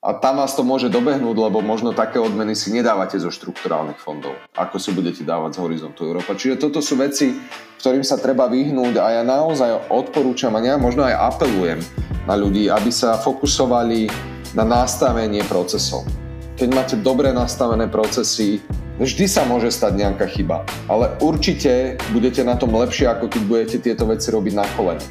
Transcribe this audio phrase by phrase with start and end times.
[0.00, 4.32] A tam vás to môže dobehnúť, lebo možno také odmeny si nedávate zo štrukturálnych fondov,
[4.56, 6.32] ako si budete dávať z Horizontu Európa.
[6.32, 7.36] Čiže toto sú veci,
[7.84, 11.84] ktorým sa treba vyhnúť a ja naozaj odporúčam a ja možno aj apelujem
[12.24, 14.08] na ľudí, aby sa fokusovali
[14.56, 16.08] na nastavenie procesov.
[16.56, 18.64] Keď máte dobre nastavené procesy,
[18.96, 23.76] vždy sa môže stať nejaká chyba, ale určite budete na tom lepšie, ako keď budete
[23.84, 25.04] tieto veci robiť na kolene.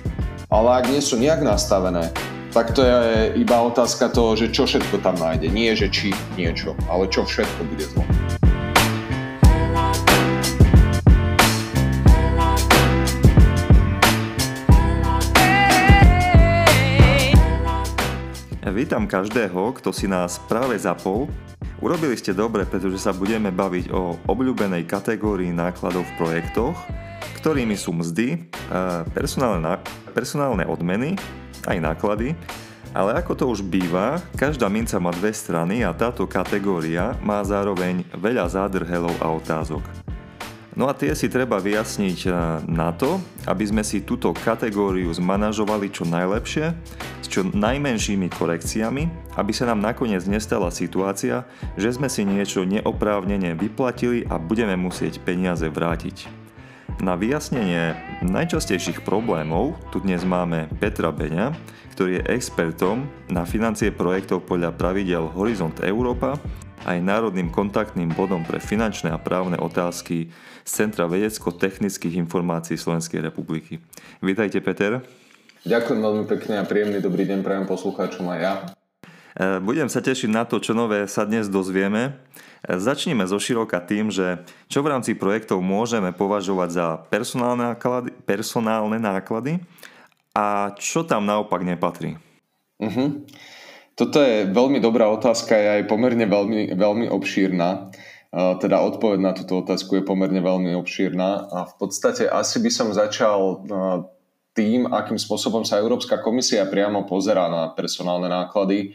[0.49, 2.09] Ale ak nie sú nejak nastavené,
[2.49, 2.97] tak to je
[3.37, 5.53] iba otázka toho, že čo všetko tam nájde.
[5.53, 8.03] Nie, že či niečo, ale čo všetko bude zlo.
[18.69, 21.27] Vítam každého, kto si nás práve zapol.
[21.83, 26.75] Urobili ste dobre, pretože sa budeme baviť o obľúbenej kategórii nákladov v projektoch,
[27.43, 28.49] ktorými sú mzdy,
[29.11, 29.83] personálne,
[30.15, 31.19] personálne odmeny
[31.67, 32.37] aj náklady,
[32.93, 38.01] ale ako to už býva, každá minca má dve strany a táto kategória má zároveň
[38.17, 39.83] veľa zádrhelov a otázok.
[40.79, 42.33] No a tie si treba vyjasniť eh,
[42.71, 46.65] na to, aby sme si túto kategóriu zmanažovali čo najlepšie,
[47.19, 51.43] s čo najmenšími korekciami, aby sa nám nakoniec nestala situácia,
[51.75, 56.38] že sme si niečo neoprávnene vyplatili a budeme musieť peniaze vrátiť.
[56.97, 57.93] Na vyjasnenie
[58.25, 61.53] najčastejších problémov tu dnes máme Petra Beňa,
[61.93, 66.41] ktorý je expertom na financie projektov podľa pravidel Horizont Európa
[66.89, 70.33] aj národným kontaktným bodom pre finančné a právne otázky
[70.65, 73.77] z Centra vedecko-technických informácií Slovenskej republiky.
[74.25, 75.05] Vítajte, Peter.
[75.69, 78.53] Ďakujem veľmi pekne a príjemný dobrý deň prajem poslucháčom aj ja.
[79.61, 82.17] Budem sa tešiť na to, čo nové sa dnes dozvieme.
[82.67, 88.99] Začneme zo široka tým, že čo v rámci projektov môžeme považovať za personálne náklady, personálne
[88.99, 89.63] náklady
[90.35, 92.19] a čo tam naopak nepatrí.
[92.83, 93.23] Uh-huh.
[93.95, 97.91] Toto je veľmi dobrá otázka, je pomerne veľmi, veľmi obšírna.
[98.31, 102.93] Teda odpoveď na túto otázku je pomerne veľmi obšírna a v podstate asi by som
[102.93, 103.65] začal
[104.53, 108.93] tým, akým spôsobom sa Európska komisia priamo pozerá na personálne náklady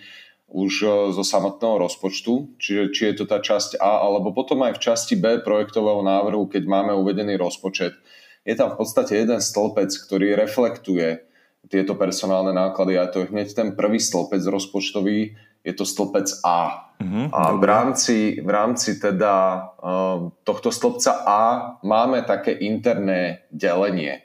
[0.54, 4.78] už e, zo samotného rozpočtu, čiže či je to tá časť A, alebo potom aj
[4.78, 7.98] v časti B projektového návrhu, keď máme uvedený rozpočet.
[8.46, 11.26] Je tam v podstate jeden stĺpec, ktorý reflektuje
[11.66, 15.34] tieto personálne náklady a to je hneď ten prvý stĺpec rozpočtový,
[15.64, 16.92] je to stĺpec A.
[17.00, 19.34] Uh-huh, a v rámci, v rámci teda
[19.80, 21.42] uh, tohto stĺpca A
[21.82, 24.22] máme také interné delenie.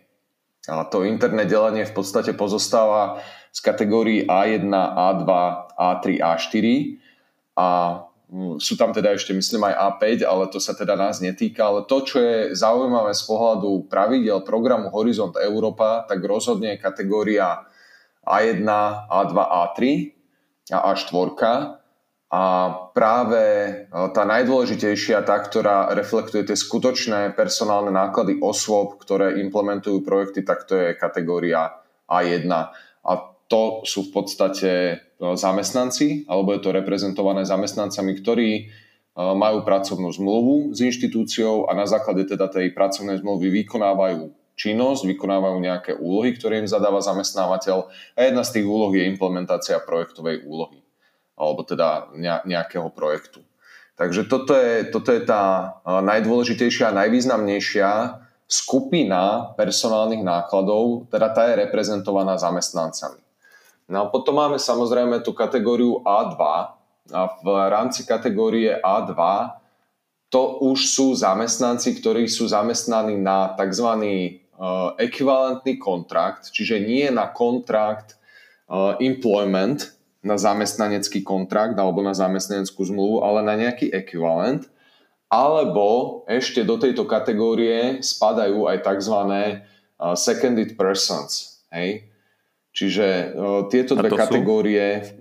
[0.67, 5.29] A to interné delenie v podstate pozostáva z kategórií A1, A2,
[5.75, 6.65] A3, A4
[7.57, 7.67] a
[8.61, 12.05] sú tam teda ešte myslím aj A5, ale to sa teda nás netýka, ale to,
[12.05, 17.65] čo je zaujímavé z pohľadu pravidel programu Horizont Európa, tak rozhodne je kategória
[18.21, 18.61] A1,
[19.09, 19.79] A2, A3
[20.77, 21.17] a A4
[22.29, 22.43] a
[22.93, 30.45] práve e, tá najdôležitejšia, tá, ktorá reflektuje tie skutočné personálne náklady osôb, ktoré implementujú projekty,
[30.45, 31.73] tak to je kategória
[32.05, 32.45] A1.
[33.49, 34.95] To sú v podstate e,
[35.33, 38.63] zamestnanci, alebo je to reprezentované zamestnancami, ktorí e,
[39.17, 45.57] majú pracovnú zmluvu s inštitúciou a na základe teda tej pracovnej zmluvy vykonávajú činnosť, vykonávajú
[45.65, 50.85] nejaké úlohy, ktoré im zadáva zamestnávateľ a jedna z tých úloh je implementácia projektovej úlohy
[51.39, 52.11] alebo teda
[52.43, 53.39] nejakého projektu.
[53.95, 55.43] Takže toto je, toto je tá
[55.83, 57.89] e, najdôležitejšia a najvýznamnejšia
[58.49, 63.28] skupina personálnych nákladov, teda tá je reprezentovaná zamestnancami.
[63.89, 66.37] No a potom máme samozrejme tú kategóriu A2
[67.09, 69.17] a v rámci kategórie A2
[70.29, 73.89] to už sú zamestnanci, ktorí sú zamestnaní na tzv.
[73.97, 74.25] E,
[75.01, 78.15] ekvivalentný kontrakt, čiže nie na kontrakt e,
[79.01, 84.69] employment, na zamestnanecký kontrakt alebo na zamestnaneckú zmluvu, ale na nejaký ekvivalent.
[85.33, 89.17] Alebo ešte do tejto kategórie spadajú aj tzv.
[89.33, 89.53] E,
[90.13, 91.65] seconded persons.
[91.73, 92.05] Hej?
[92.69, 95.17] Čiže uh, tieto dve kategórie,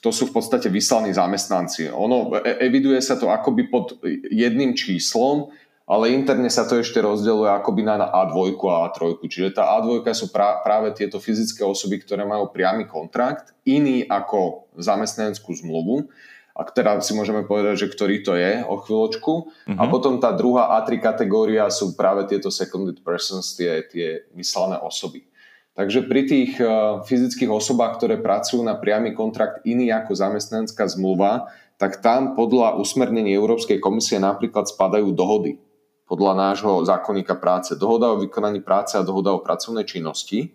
[0.00, 1.92] to sú v podstate vyslaní zamestnanci.
[1.92, 4.00] Ono, e, eviduje sa to akoby pod
[4.32, 5.52] jedným číslom,
[5.84, 9.20] ale interne sa to ešte rozdeľuje akoby na A2 a A3.
[9.20, 14.72] Čiže tá A2 sú pra, práve tieto fyzické osoby, ktoré majú priamy kontrakt, iný ako
[14.80, 16.08] zamestnaneckú zmluvu,
[16.54, 19.32] a ktorá si môžeme povedať, že ktorý to je o chvíľočku.
[19.44, 19.76] Uh-huh.
[19.76, 19.90] A mhm.
[19.90, 25.26] potom tá druhá A3 kategória sú práve tieto seconded persons, tie, tie vyslané osoby.
[25.74, 26.70] Takže pri tých eh,
[27.02, 33.34] fyzických osobách, ktoré pracujú na priamy kontrakt iný ako zamestnanecká zmluva, tak tam podľa usmernení
[33.34, 35.58] Európskej komisie napríklad spadajú dohody.
[36.06, 37.74] Podľa nášho zákonníka práce.
[37.74, 40.54] Dohoda o vykonaní práce a dohoda o pracovnej činnosti.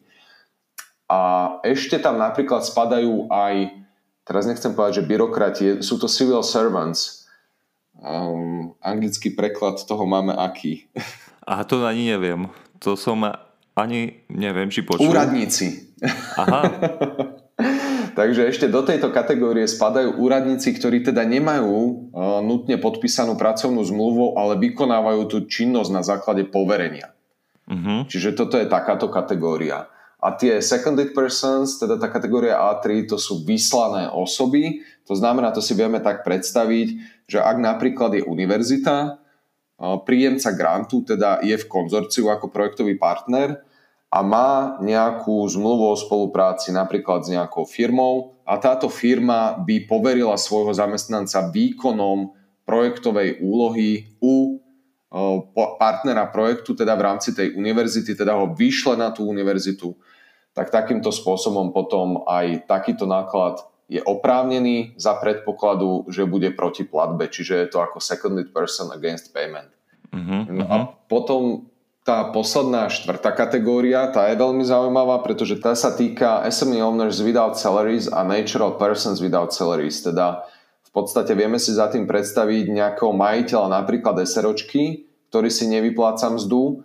[1.10, 3.74] A ešte tam napríklad spadajú aj
[4.30, 7.26] teraz nechcem povedať, že byrokrati, sú to civil servants.
[7.98, 10.88] Um, anglický preklad toho máme aký?
[11.50, 12.48] A to ani neviem.
[12.80, 13.26] To som
[13.80, 15.12] ani neviem, či počul.
[15.12, 15.96] Úradníci.
[16.36, 16.62] Aha.
[18.20, 21.76] Takže ešte do tejto kategórie spadajú úradníci, ktorí teda nemajú
[22.12, 27.16] uh, nutne podpísanú pracovnú zmluvu, ale vykonávajú tú činnosť na základe poverenia.
[27.70, 28.04] Uh-huh.
[28.10, 29.88] Čiže toto je takáto kategória.
[30.20, 34.84] A tie seconded persons, teda tá kategória A3, to sú vyslané osoby.
[35.08, 36.88] To znamená, to si vieme tak predstaviť,
[37.24, 39.16] že ak napríklad je univerzita,
[40.04, 43.64] príjemca grantu teda je v konzorciu ako projektový partner
[44.10, 50.34] a má nejakú zmluvu o spolupráci napríklad s nejakou firmou a táto firma by poverila
[50.34, 52.34] svojho zamestnanca výkonom
[52.66, 54.58] projektovej úlohy u
[55.78, 59.98] partnera projektu, teda v rámci tej univerzity, teda ho vyšle na tú univerzitu,
[60.54, 67.26] tak takýmto spôsobom potom aj takýto náklad je oprávnený za predpokladu, že bude proti platbe,
[67.26, 69.74] čiže je to ako seconded person against payment.
[70.14, 70.86] Uh-huh, no a mhm.
[71.10, 71.70] potom
[72.10, 77.54] tá posledná štvrtá kategória, tá je veľmi zaujímavá, pretože tá sa týka SME owners without
[77.54, 80.02] salaries a natural persons without salaries.
[80.02, 80.42] Teda
[80.82, 86.82] v podstate vieme si za tým predstaviť nejakého majiteľa napríklad SROčky, ktorý si nevypláca mzdu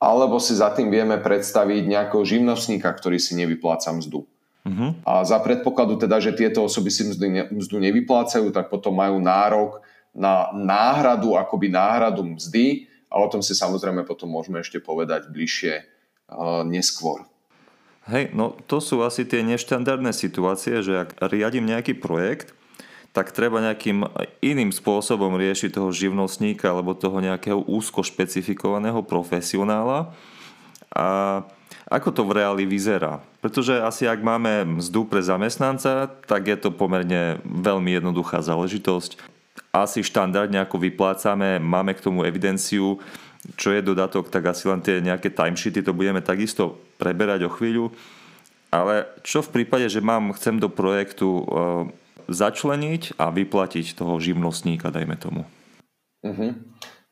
[0.00, 4.24] alebo si za tým vieme predstaviť nejakého živnostníka, ktorý si nevypláca mzdu.
[4.24, 4.90] Uh-huh.
[5.04, 9.20] A za predpokladu teda, že tieto osoby si mzdu, ne, mzdu nevyplácajú, tak potom majú
[9.20, 9.84] nárok
[10.16, 15.74] na náhradu, akoby náhradu mzdy a o tom si samozrejme potom môžeme ešte povedať bližšie
[15.82, 17.24] uh, neskôr.
[18.06, 22.54] Hej, no to sú asi tie neštandardné situácie, že ak riadím nejaký projekt,
[23.10, 24.06] tak treba nejakým
[24.44, 30.12] iným spôsobom riešiť toho živnostníka alebo toho nejakého úzko špecifikovaného profesionála.
[30.92, 31.06] A
[31.88, 33.24] ako to v reáli vyzerá?
[33.40, 39.35] Pretože asi ak máme mzdu pre zamestnanca, tak je to pomerne veľmi jednoduchá záležitosť.
[39.76, 42.96] Asi štandardne ako vyplácame, máme k tomu evidenciu,
[43.60, 47.92] čo je dodatok, tak asi len tie nejaké timesheety to budeme takisto preberať o chvíľu.
[48.72, 51.44] Ale čo v prípade, že mám, chcem do projektu
[52.26, 55.46] začleniť a vyplatiť toho živnostníka, dajme tomu.
[56.26, 56.58] Uh-huh.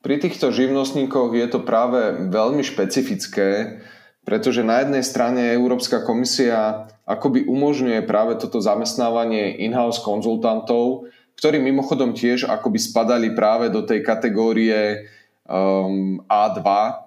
[0.02, 3.80] Pri týchto živnostníkoch je to práve veľmi špecifické,
[4.26, 11.06] pretože na jednej strane Európska komisia akoby umožňuje práve toto zamestnávanie in-house konzultantov,
[11.38, 15.10] ktorí mimochodom tiež akoby spadali práve do tej kategórie
[15.44, 16.60] um, A2,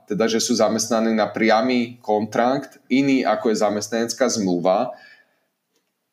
[0.07, 4.93] teda že sú zamestnaní na priamy kontrakt, iný ako je zamestnanecká zmluva.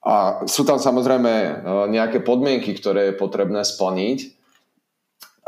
[0.05, 1.53] A sú tam samozrejme e,
[1.89, 4.37] nejaké podmienky, ktoré je potrebné splniť,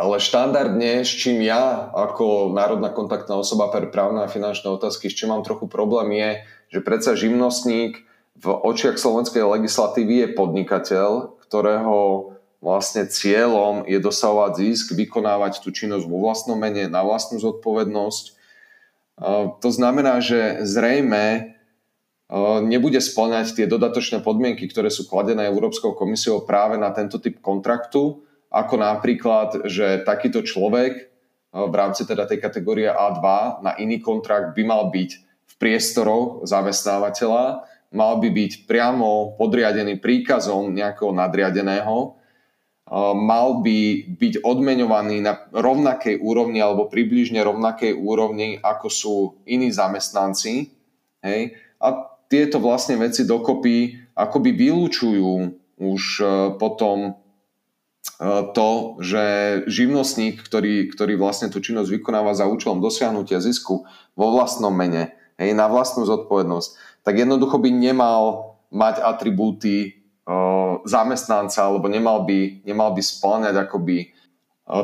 [0.01, 5.17] ale štandardne, s čím ja ako národná kontaktná osoba pre právne a finančné otázky, s
[5.17, 6.31] čím mám trochu problém je,
[6.73, 8.05] že predsa živnostník
[8.37, 11.09] v očiach slovenskej legislatívy je podnikateľ,
[11.49, 12.36] ktorého
[12.67, 18.35] vlastne cieľom je dosahovať zisk, vykonávať tú činnosť vo vlastnom mene, na vlastnú zodpovednosť.
[19.63, 21.55] To znamená, že zrejme
[22.67, 28.27] nebude splňať tie dodatočné podmienky, ktoré sú kladené Európskou komisiou práve na tento typ kontraktu,
[28.51, 31.15] ako napríklad, že takýto človek
[31.55, 33.23] v rámci teda tej kategórie A2
[33.63, 37.63] na iný kontrakt by mal byť v priestoroch zamestnávateľa,
[37.95, 42.19] mal by byť priamo podriadený príkazom nejakého nadriadeného,
[42.95, 50.71] mal by byť odmeňovaný na rovnakej úrovni alebo približne rovnakej úrovni, ako sú iní zamestnanci.
[51.27, 51.59] Hej?
[51.83, 51.87] A
[52.31, 55.31] tieto vlastne veci dokopy akoby vylúčujú
[55.83, 57.13] už e, potom e,
[58.55, 58.69] to,
[59.03, 59.25] že
[59.67, 63.83] živnostník, ktorý, ktorý vlastne tú činnosť vykonáva za účelom dosiahnutia zisku
[64.15, 70.06] vo vlastnom mene, hej, na vlastnú zodpovednosť, tak jednoducho by nemal mať atribúty
[70.83, 74.11] zamestnanca, alebo nemal by, nemal by spĺňať akoby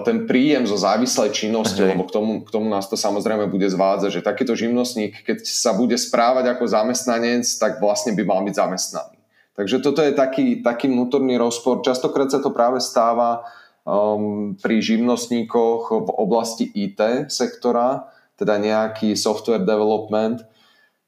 [0.06, 4.10] ten príjem zo závislej činnosti, lebo k tomu, k tomu nás to samozrejme bude zvádzať,
[4.14, 9.18] že takýto živnostník, keď sa bude správať ako zamestnanec, tak vlastne by mal byť zamestnaný.
[9.58, 11.82] Takže toto je taký, taký vnútorný rozpor.
[11.82, 13.42] Častokrát sa to práve stáva
[13.82, 18.06] um, pri živnostníkoch v oblasti IT sektora,
[18.38, 20.46] teda nejaký software development,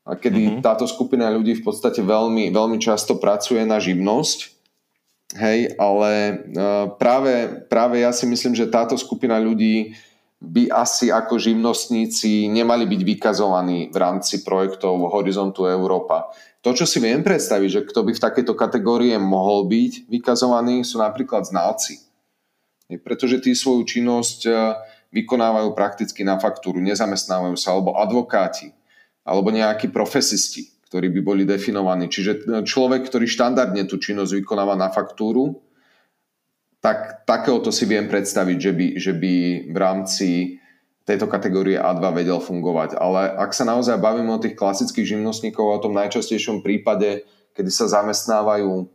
[0.04, 0.62] kedy mm-hmm.
[0.64, 4.54] táto skupina ľudí v podstate veľmi, veľmi často pracuje na živnosť
[5.34, 6.12] Hej, ale
[6.54, 9.98] uh, práve, práve ja si myslím, že táto skupina ľudí
[10.38, 16.30] by asi ako živnostníci nemali byť vykazovaní v rámci projektov Horizontu Európa.
[16.60, 21.00] To, čo si viem predstaviť, že kto by v takejto kategórie mohol byť vykazovaný, sú
[21.00, 22.04] napríklad znalci.
[23.00, 24.50] Pretože tí svoju činnosť e,
[25.16, 28.76] vykonávajú prakticky na faktúru, nezamestnávajú sa, alebo advokáti,
[29.24, 32.06] alebo nejakí profesisti ktorí by boli definovaní.
[32.06, 35.58] Čiže človek, ktorý štandardne tú činnosť vykonáva na faktúru,
[36.78, 39.34] tak takéhoto si viem predstaviť, že by, že by
[39.74, 40.28] v rámci
[41.02, 42.94] tejto kategórie A2 vedel fungovať.
[42.94, 47.26] Ale ak sa naozaj bavíme o tých klasických živnostníkov, o tom najčastejšom prípade,
[47.58, 48.86] kedy sa zamestnávajú...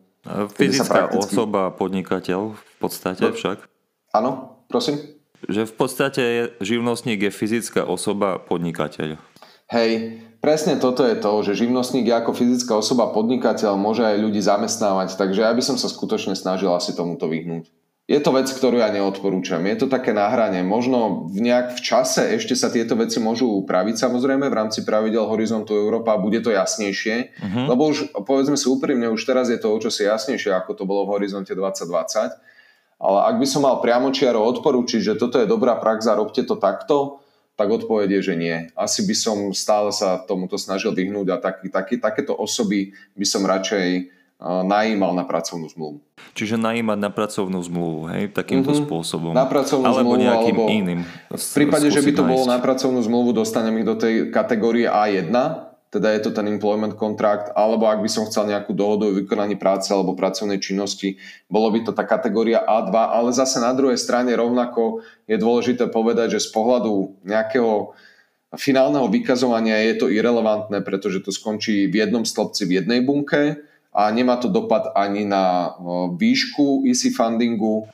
[0.55, 1.35] Fyzická sa prakticky...
[1.35, 3.67] osoba, podnikateľ v podstate no, však.
[4.15, 5.19] Áno, prosím?
[5.51, 6.23] Že v podstate
[6.63, 9.19] živnostník je fyzická osoba, podnikateľ.
[9.69, 14.41] Hej, presne toto je to, že živnostník je ako fyzická osoba, podnikateľ, môže aj ľudí
[14.41, 17.69] zamestnávať, takže ja by som sa skutočne snažil asi tomuto vyhnúť
[18.09, 19.61] je to vec, ktorú ja neodporúčam.
[19.69, 20.65] Je to také náhranie.
[20.65, 25.29] Možno v nejak v čase ešte sa tieto veci môžu upraviť samozrejme v rámci pravidel
[25.29, 27.69] Horizontu Európa bude to jasnejšie, uh-huh.
[27.69, 31.05] lebo už povedzme si úprimne, už teraz je to o čosi jasnejšie, ako to bolo
[31.05, 32.33] v Horizonte 2020.
[32.97, 36.41] Ale ak by som mal priamo čiaro odporúčiť, že toto je dobrá prax a robte
[36.41, 37.21] to takto,
[37.59, 38.55] tak odpoveď je, že nie.
[38.71, 43.43] Asi by som stále sa tomuto snažil vyhnúť a taký, taký, takéto osoby by som
[43.43, 45.99] radšej najímal na pracovnú zmluvu.
[46.31, 48.87] Čiže najímať na pracovnú zmluvu, hej, takýmto mm-hmm.
[48.87, 49.33] spôsobom.
[49.35, 51.01] Na pracovnú alebo zmluvu, nejakým alebo iným.
[51.27, 52.31] V prípade, že by to nájsť.
[52.31, 55.35] bolo na pracovnú zmluvu, dostanem ich do tej kategórie A1,
[55.89, 59.57] teda je to ten employment contract, alebo ak by som chcel nejakú dohodu o vykonaní
[59.57, 61.17] práce alebo pracovnej činnosti,
[61.49, 66.37] bolo by to tá kategória A2, ale zase na druhej strane rovnako je dôležité povedať,
[66.37, 67.97] že z pohľadu nejakého
[68.53, 74.13] finálneho vykazovania je to irrelevantné, pretože to skončí v jednom stĺpci v jednej bunke, a
[74.13, 75.73] nemá to dopad ani na
[76.13, 77.89] výšku easy fundingu.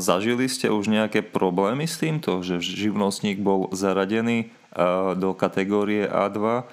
[0.00, 4.48] Zažili ste už nejaké problémy s týmto, že živnostník bol zaradený
[5.20, 6.64] do kategórie A2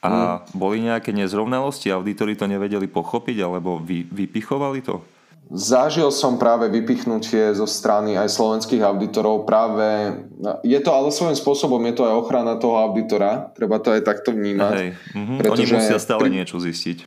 [0.00, 0.56] a hmm.
[0.56, 5.04] boli nejaké nezrovnalosti, auditori to nevedeli pochopiť alebo vy, vypichovali to?
[5.50, 9.50] Zažil som práve vypichnutie zo strany aj slovenských auditorov.
[9.50, 10.22] Práve,
[10.62, 13.50] je to ale svojím spôsobom, je to aj ochrana toho auditora.
[13.58, 14.72] Treba to aj takto vnímať.
[14.78, 14.88] Hej.
[15.18, 15.34] Mhm.
[15.50, 16.38] Oni musia stále pri...
[16.38, 17.02] niečo zistiť.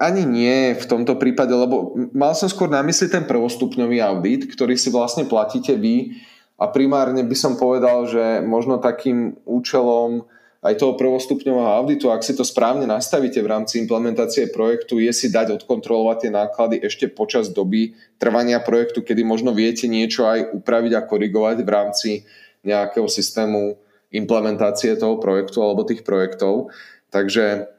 [0.00, 4.76] Ani nie v tomto prípade, lebo mal som skôr na mysli ten prvostupňový audit, ktorý
[4.76, 6.20] si vlastne platíte vy
[6.60, 10.24] a primárne by som povedal, že možno takým účelom
[10.64, 15.28] aj toho prvostupňového auditu, ak si to správne nastavíte v rámci implementácie projektu, je si
[15.28, 20.92] dať odkontrolovať tie náklady ešte počas doby trvania projektu, kedy možno viete niečo aj upraviť
[20.96, 22.10] a korigovať v rámci
[22.64, 23.76] nejakého systému
[24.08, 26.72] implementácie toho projektu alebo tých projektov.
[27.12, 27.74] Takže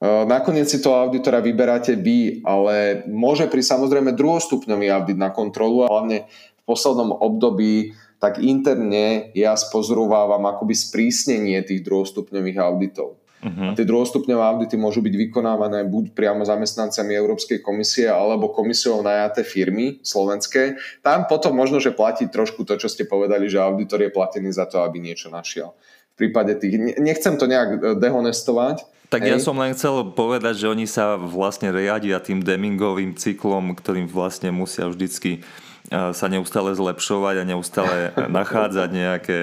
[0.00, 5.92] Nakoniec si toho auditora vyberáte vy, ale môže pri samozrejme druhostupňový audit na kontrolu a
[5.92, 6.24] hlavne
[6.56, 13.16] v poslednom období tak interne ja spozorovávam akoby sprísnenie tých druhostupňových auditov.
[13.40, 13.72] Uh-huh.
[13.72, 19.40] A tie druhostupňové audity môžu byť vykonávané buď priamo zamestnancami Európskej komisie alebo komisiou najaté
[19.40, 20.76] firmy slovenské.
[21.00, 24.68] Tam potom možno, že platí trošku to, čo ste povedali, že auditor je platený za
[24.68, 25.72] to, aby niečo našiel.
[26.12, 29.30] V prípade tých, nechcem to nejak e, dehonestovať, tak Hej.
[29.34, 34.54] ja som len chcel povedať, že oni sa vlastne riadia tým Demingovým cyklom, ktorým vlastne
[34.54, 39.38] musia vždycky e, sa neustále zlepšovať a neustále nachádzať nejaké,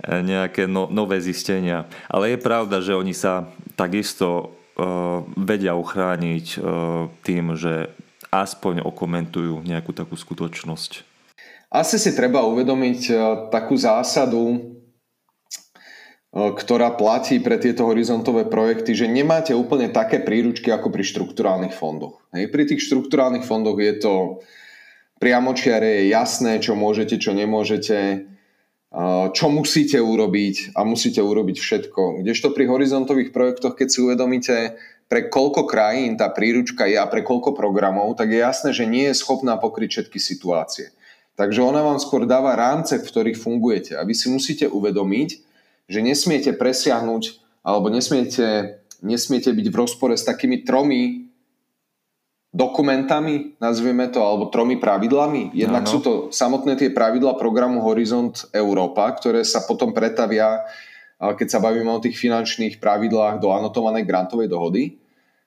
[0.00, 1.84] e, nejaké no, nové zistenia.
[2.08, 7.88] Ale je pravda, že oni sa takisto uh, vedia uchrániť uh, tým, že
[8.28, 11.08] aspoň okomentujú nejakú takú skutočnosť.
[11.72, 14.76] Asi si treba uvedomiť uh, takú zásadu,
[16.30, 22.22] ktorá platí pre tieto horizontové projekty, že nemáte úplne také príručky ako pri štruktúrálnych fondoch.
[22.30, 24.12] Hej, pri tých štruktúrálnych fondoch je to
[25.20, 28.24] priamočiare, je jasné, čo môžete, čo nemôžete,
[29.30, 32.24] čo musíte urobiť a musíte urobiť všetko.
[32.24, 37.26] Kdežto pri horizontových projektoch, keď si uvedomíte, pre koľko krajín tá príručka je a pre
[37.26, 40.94] koľko programov, tak je jasné, že nie je schopná pokryť všetky situácie.
[41.34, 43.98] Takže ona vám skôr dáva rámce, v ktorých fungujete.
[43.98, 45.28] A vy si musíte uvedomiť,
[45.90, 51.29] že nesmiete presiahnuť alebo nesmiete, nesmiete byť v rozpore s takými tromi
[52.50, 55.54] dokumentami, nazvieme to, alebo tromi pravidlami.
[55.54, 55.92] Jednak no, no.
[55.94, 60.66] sú to samotné tie pravidla programu Horizont Európa, ktoré sa potom pretavia,
[61.20, 64.98] keď sa bavíme o tých finančných pravidlách do anotovanej grantovej dohody.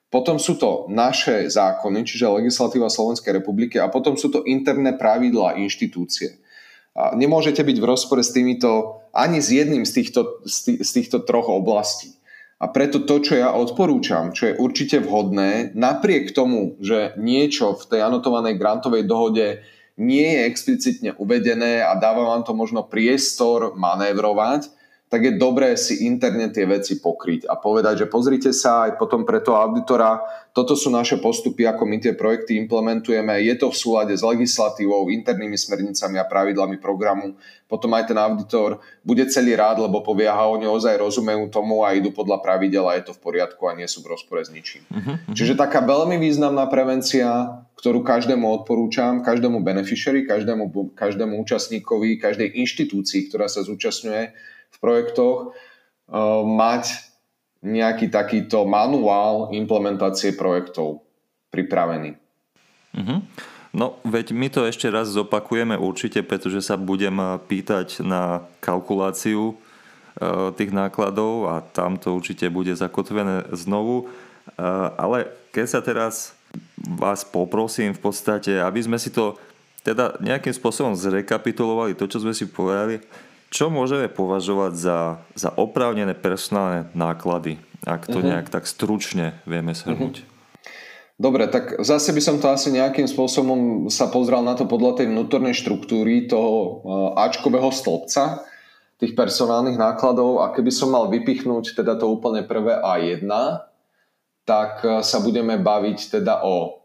[0.07, 5.60] Potom sú to naše zákony, čiže legislatíva Slovenskej republiky a potom sú to interné pravidlá
[5.60, 6.39] inštitúcie.
[6.93, 11.50] A nemôžete byť v rozpore s týmito ani s jedným z týchto, z týchto troch
[11.50, 12.13] oblastí.
[12.63, 17.84] A preto to, čo ja odporúčam, čo je určite vhodné, napriek tomu, že niečo v
[17.91, 19.67] tej anotovanej grantovej dohode
[20.00, 24.72] nie je explicitne uvedené a dáva vám to možno priestor manévrovať,
[25.13, 29.22] tak je dobré si interne tie veci pokryť a povedať, že pozrite sa aj potom
[29.22, 30.17] pre toho auditora,
[30.58, 35.13] toto sú naše postupy, ako my tie projekty implementujeme, je to v súlade s legislatívou,
[35.13, 37.38] internými smernicami a pravidlami programu.
[37.70, 41.93] Potom aj ten auditor bude celý rád, lebo povie, aha, oni ozaj rozumejú tomu a
[41.93, 44.82] idú podľa pravidel a je to v poriadku a nie sú v rozpore s ničím.
[44.89, 45.22] Uh-huh.
[45.38, 53.29] Čiže taká veľmi významná prevencia, ktorú každému odporúčam, každému beneficiary, každému, každému účastníkovi, každej inštitúcii,
[53.29, 57.13] ktorá sa zúčastňuje v projektoch, uh, mať
[57.63, 61.06] nejaký takýto manuál implementácie projektov
[61.53, 62.20] pripravený.
[62.98, 63.24] Uh-huh.
[63.72, 70.51] No, veď my to ešte raz zopakujeme určite, pretože sa budem pýtať na kalkuláciu uh,
[70.53, 74.12] tých nákladov a tam to určite bude zakotvené znovu.
[75.00, 76.36] Ale keď sa teraz
[76.77, 79.39] vás poprosím v podstate, aby sme si to
[79.84, 83.03] teda nejakým spôsobom zrekapitulovali to, čo sme si povedali,
[83.53, 85.00] čo môžeme považovať za,
[85.38, 88.33] za oprávnené personálne náklady, ak to uh-huh.
[88.33, 90.25] nejak tak stručne vieme shrnúť?
[90.25, 90.31] Uh-huh.
[91.22, 95.13] Dobre, tak zase by som to asi nejakým spôsobom sa pozrel na to podľa tej
[95.13, 96.81] vnútornej štruktúry toho
[97.13, 98.41] Ačkového stĺpca,
[98.98, 103.29] tých personálnych nákladov a keby som mal vypichnúť teda to úplne prvé A1,
[104.50, 106.81] tak sa budeme baviť teda o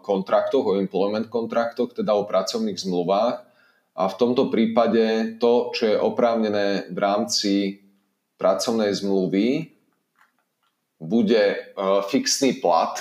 [0.00, 3.47] kontraktoch, o employment kontraktoch, teda o pracovných zmluvách
[3.98, 7.54] a v tomto prípade to, čo je oprávnené v rámci
[8.38, 9.74] pracovnej zmluvy,
[11.02, 11.58] bude e,
[12.06, 12.94] fixný plat.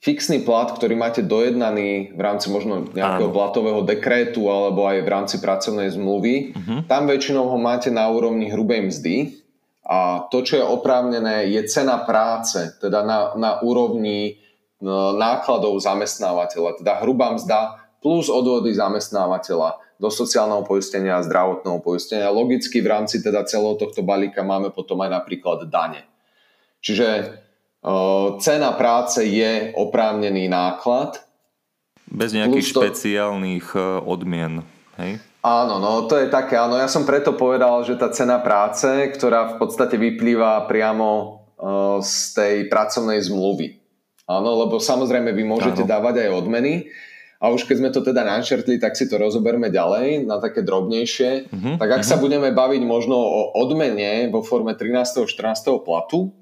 [0.00, 5.36] Fixný plat, ktorý máte dojednaný v rámci možno nejakého platového dekrétu alebo aj v rámci
[5.36, 6.56] pracovnej zmluvy.
[6.56, 6.80] Uh-huh.
[6.88, 9.36] Tam väčšinou ho máte na úrovni hrubej mzdy.
[9.84, 14.32] A to, čo je oprávnené, je cena práce, teda na, na úrovni e,
[15.12, 16.80] nákladov zamestnávateľa.
[16.80, 22.30] Teda hrubá mzda plus odvody zamestnávateľa do sociálneho poistenia a zdravotného poistenia.
[22.30, 26.06] Logicky v rámci teda celého tohto balíka máme potom aj napríklad dane.
[26.78, 27.24] Čiže e,
[28.38, 31.18] cena práce je oprávnený náklad.
[32.06, 32.80] Bez nejakých to...
[32.86, 34.62] špeciálnych e, odmien.
[35.02, 35.18] Hej?
[35.42, 39.54] Áno, no to je také, áno, ja som preto povedal, že tá cena práce, ktorá
[39.54, 41.26] v podstate vyplýva priamo e,
[42.06, 43.82] z tej pracovnej zmluvy.
[44.30, 45.90] Áno, lebo samozrejme vy môžete áno.
[45.90, 46.86] dávať aj odmeny,
[47.38, 51.54] a už keď sme to teda načrtli, tak si to rozoberme ďalej na také drobnejšie.
[51.54, 52.10] Uh-huh, tak ak uh-huh.
[52.10, 55.22] sa budeme baviť možno o odmene vo forme 13.
[55.22, 55.86] 14.
[55.86, 56.34] platu,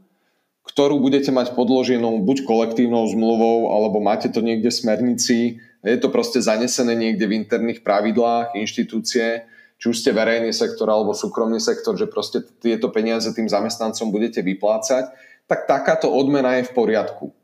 [0.64, 5.38] ktorú budete mať podloženú buď kolektívnou zmluvou, alebo máte to niekde v smernici,
[5.84, 9.44] je to proste zanesené niekde v interných pravidlách inštitúcie,
[9.76, 14.40] či už ste verejný sektor alebo súkromný sektor, že proste tieto peniaze tým zamestnancom budete
[14.40, 15.12] vyplácať,
[15.44, 17.35] tak takáto odmena je v poriadku.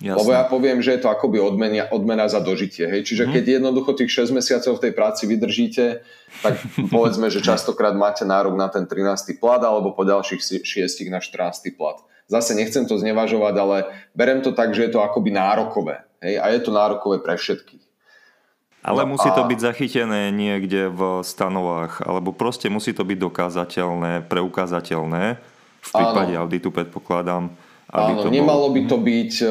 [0.00, 0.16] Jasne.
[0.16, 2.88] Lebo ja poviem, že je to akoby odmena, odmena za dožitie.
[2.88, 3.04] Hej?
[3.04, 3.30] Čiže mm.
[3.36, 6.00] keď jednoducho tých 6 mesiacov v tej práci vydržíte,
[6.40, 6.56] tak
[6.88, 9.36] povedzme, že častokrát máte nárok na ten 13.
[9.36, 11.76] plat alebo po ďalších 6 na 14.
[11.76, 12.00] plat.
[12.32, 13.76] Zase nechcem to znevažovať, ale
[14.16, 16.00] berem to tak, že je to akoby nárokové.
[16.24, 16.40] Hej?
[16.40, 17.84] A je to nárokové pre všetkých.
[18.80, 24.24] Ale no musí to byť zachytené niekde v stanovách, alebo proste musí to byť dokázateľné,
[24.24, 25.36] preukázateľné.
[25.84, 26.48] V prípade Áno.
[26.48, 27.52] auditu predpokladám
[27.90, 28.74] aby Áno, to nemalo bolo...
[28.78, 29.04] by to mhm.
[29.04, 29.46] byť e,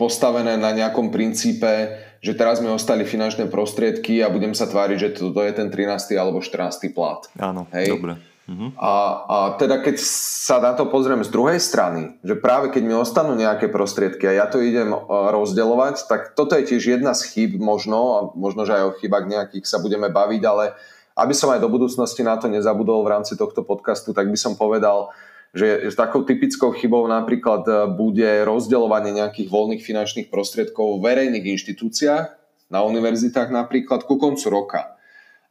[0.00, 5.08] postavené na nejakom princípe, že teraz mi ostali finančné prostriedky a budem sa tváriť, že
[5.16, 6.16] toto je ten 13.
[6.16, 6.92] alebo 14.
[6.92, 7.28] plat.
[7.36, 7.96] Áno, Hej?
[7.96, 8.20] dobre.
[8.50, 8.74] Uh-huh.
[8.82, 8.92] A,
[9.30, 13.38] a teda keď sa na to pozriem z druhej strany, že práve keď mi ostanú
[13.38, 17.62] nejaké prostriedky a ja to idem e, rozdeľovať, tak toto je tiež jedna z chyb
[17.62, 20.74] možno, a možno, že aj o chybách nejakých sa budeme baviť, ale
[21.14, 24.58] aby som aj do budúcnosti na to nezabudol v rámci tohto podcastu, tak by som
[24.58, 25.14] povedal,
[25.50, 32.26] že takou typickou chybou napríklad e, bude rozdeľovanie nejakých voľných finančných prostriedkov v verejných inštitúciách,
[32.70, 34.94] na univerzitách napríklad, ku koncu roka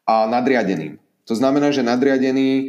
[0.07, 0.95] a nadriadeným.
[1.27, 2.65] To znamená, že nadriadený e,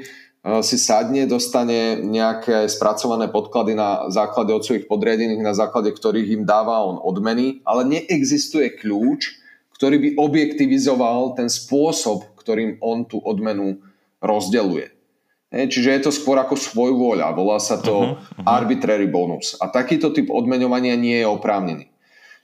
[0.66, 6.43] si sadne, dostane nejaké spracované podklady na základe od svojich podriadených, na základe ktorých im
[6.43, 9.38] dáva on odmeny, ale neexistuje kľúč,
[9.79, 13.81] ktorý by objektivizoval ten spôsob, ktorým on tú odmenu
[14.19, 15.00] rozdeľuje.
[15.51, 18.47] Čiže je to skôr ako svoj vôľa, volá sa to uh-huh, uh-huh.
[18.47, 19.59] arbitrary bonus.
[19.59, 21.91] A takýto typ odmeňovania nie je oprávnený.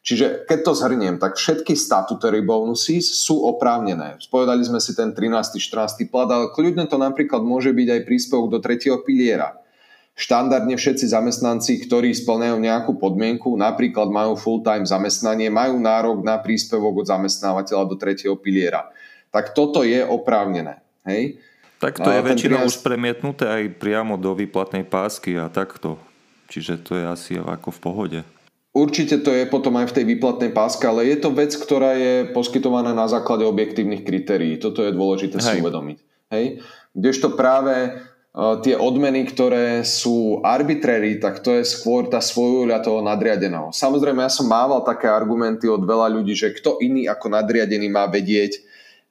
[0.07, 4.23] Čiže keď to zhrniem, tak všetky statutory bonusy sú oprávnené.
[4.23, 5.59] Spovedali sme si ten 13.
[5.59, 6.07] 14.
[6.07, 9.59] plat, ale kľudne to napríklad môže byť aj príspevok do tretieho piliera.
[10.15, 17.03] Štandardne všetci zamestnanci, ktorí splňajú nejakú podmienku, napríklad majú full-time zamestnanie, majú nárok na príspevok
[17.03, 18.87] od zamestnávateľa do tretieho piliera.
[19.35, 20.81] Tak toto je oprávnené.
[21.03, 21.43] Hej?
[21.87, 22.71] Tak to no, je väčšinou príjazd...
[22.75, 26.03] už premietnuté aj priamo do výplatnej pásky a takto.
[26.51, 28.19] Čiže to je asi ako v pohode.
[28.75, 32.27] Určite to je potom aj v tej výplatnej páske, ale je to vec, ktorá je
[32.35, 34.59] poskytovaná na základe objektívnych kritérií.
[34.59, 35.47] Toto je dôležité Hej.
[35.47, 35.99] si uvedomiť.
[36.35, 36.45] Hej?
[36.91, 38.03] Kdežto práve
[38.37, 43.73] tie odmeny, ktoré sú arbitrary, tak to je skôr tá svojúľa toho nadriadeného.
[43.73, 48.05] Samozrejme, ja som mával také argumenty od veľa ľudí, že kto iný ako nadriadený má
[48.11, 48.61] vedieť,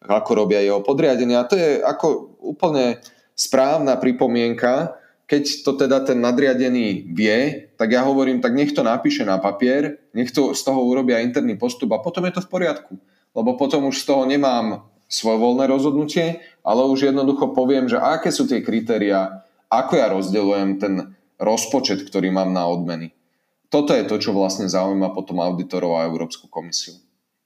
[0.07, 1.43] ako robia jeho podriadenia.
[1.43, 3.01] A to je ako úplne
[3.35, 9.25] správna pripomienka, keď to teda ten nadriadený vie, tak ja hovorím, tak nech to napíše
[9.25, 12.93] na papier, nech to z toho urobia interný postup a potom je to v poriadku.
[13.33, 18.45] Lebo potom už z toho nemám svojvoľné rozhodnutie, ale už jednoducho poviem, že aké sú
[18.45, 20.93] tie kritéria, ako ja rozdeľujem ten
[21.41, 23.11] rozpočet, ktorý mám na odmeny.
[23.73, 26.95] Toto je to, čo vlastne zaujíma potom auditorov a Európsku komisiu.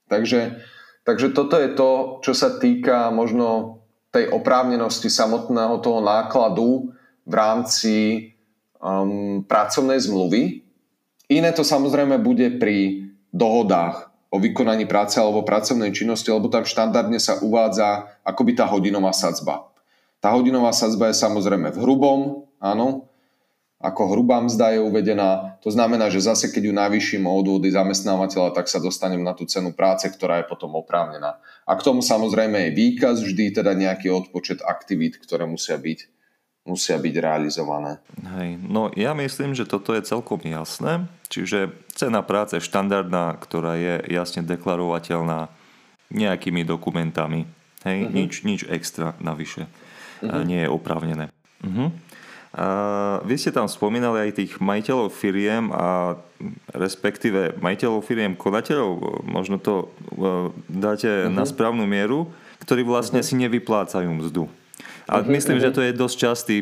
[0.06, 0.62] Takže,
[1.04, 6.90] takže toto je to, čo sa týka možno tej oprávnenosti samotného toho nákladu
[7.26, 7.94] v rámci
[8.82, 10.66] um, pracovnej zmluvy.
[11.30, 17.18] Iné to samozrejme bude pri dohodách o vykonaní práce alebo pracovnej činnosti, lebo tam štandardne
[17.18, 19.70] sa uvádza akoby tá hodinová sadzba.
[20.22, 23.09] Tá hodinová sadzba je samozrejme v hrubom, áno,
[23.80, 25.56] ako hrubá mzda je uvedená.
[25.64, 29.48] To znamená, že zase keď ju navýšim o odvody zamestnávateľa, tak sa dostanem na tú
[29.48, 31.40] cenu práce, ktorá je potom oprávnená.
[31.64, 36.12] A k tomu samozrejme je výkaz, vždy teda nejaký odpočet aktivít, ktoré musia byť
[36.60, 38.04] musia byť realizované.
[38.20, 41.08] Hej, no ja myslím, že toto je celkom jasné.
[41.32, 45.48] Čiže cena práce štandardná, ktorá je jasne deklarovateľná
[46.12, 47.48] nejakými dokumentami.
[47.80, 48.12] Hej, uh-huh.
[48.12, 49.64] nič, nič extra navyše
[50.20, 50.44] uh-huh.
[50.44, 51.32] nie je oprávnené.
[51.64, 51.88] Uh-huh.
[52.50, 52.66] A
[53.22, 56.18] vy ste tam spomínali aj tých majiteľov firiem a
[56.74, 59.86] respektíve majiteľov firiem konateľov, možno to
[60.18, 61.30] uh, dáte uh-huh.
[61.30, 62.26] na správnu mieru,
[62.66, 63.38] ktorí vlastne uh-huh.
[63.38, 64.50] si nevyplácajú mzdu.
[65.06, 65.70] A uh-huh, myslím, uh-huh.
[65.70, 66.56] že to je dosť častý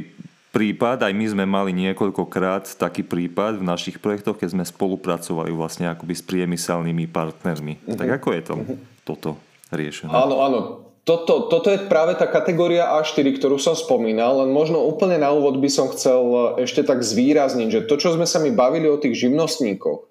[0.52, 5.88] prípad, aj my sme mali niekoľkokrát taký prípad v našich projektoch, keď sme spolupracovali vlastne
[5.88, 7.80] akoby s priemyselnými partnermi.
[7.80, 7.96] Uh-huh.
[7.96, 8.76] Tak ako je to uh-huh.
[9.08, 9.30] toto
[9.72, 10.12] riešené?
[10.12, 10.60] Áno, áno.
[11.08, 15.56] Toto, toto je práve tá kategória A4, ktorú som spomínal, len možno úplne na úvod
[15.56, 16.20] by som chcel
[16.60, 20.04] ešte tak zvýrazniť, že to, čo sme sa mi bavili o tých živnostníkoch,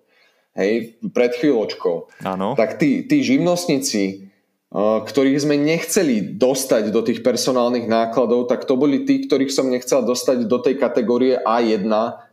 [0.58, 2.58] hej, pred chvíľočkou, Áno.
[2.58, 4.26] tak tí, tí živnostníci,
[4.74, 10.02] ktorých sme nechceli dostať do tých personálnych nákladov, tak to boli tí, ktorých som nechcel
[10.02, 11.86] dostať do tej kategórie A1,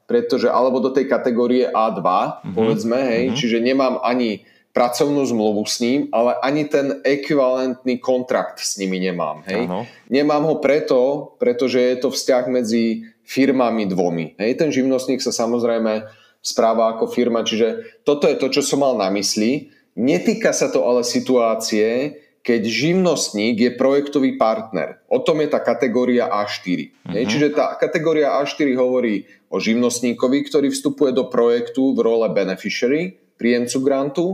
[0.08, 2.54] pretože, alebo do tej kategórie A2, mm-hmm.
[2.56, 3.38] povedzme, hej, mm-hmm.
[3.38, 9.46] čiže nemám ani pracovnú zmluvu s ním, ale ani ten ekvivalentný kontrakt s nimi nemám.
[9.46, 9.70] Hej.
[10.10, 14.34] Nemám ho preto, pretože je to vzťah medzi firmami dvomi.
[14.34, 14.58] Hej.
[14.58, 16.10] Ten živnostník sa samozrejme
[16.42, 19.70] správa ako firma, čiže toto je to, čo som mal na mysli.
[19.94, 25.00] Netýka sa to ale situácie, keď živnostník je projektový partner.
[25.08, 26.68] O tom je tá kategória A4.
[26.92, 27.24] Uh-huh.
[27.24, 33.78] Čiže tá kategória A4 hovorí o živnostníkovi, ktorý vstupuje do projektu v role beneficiary, príjemcu
[33.80, 34.24] grantu,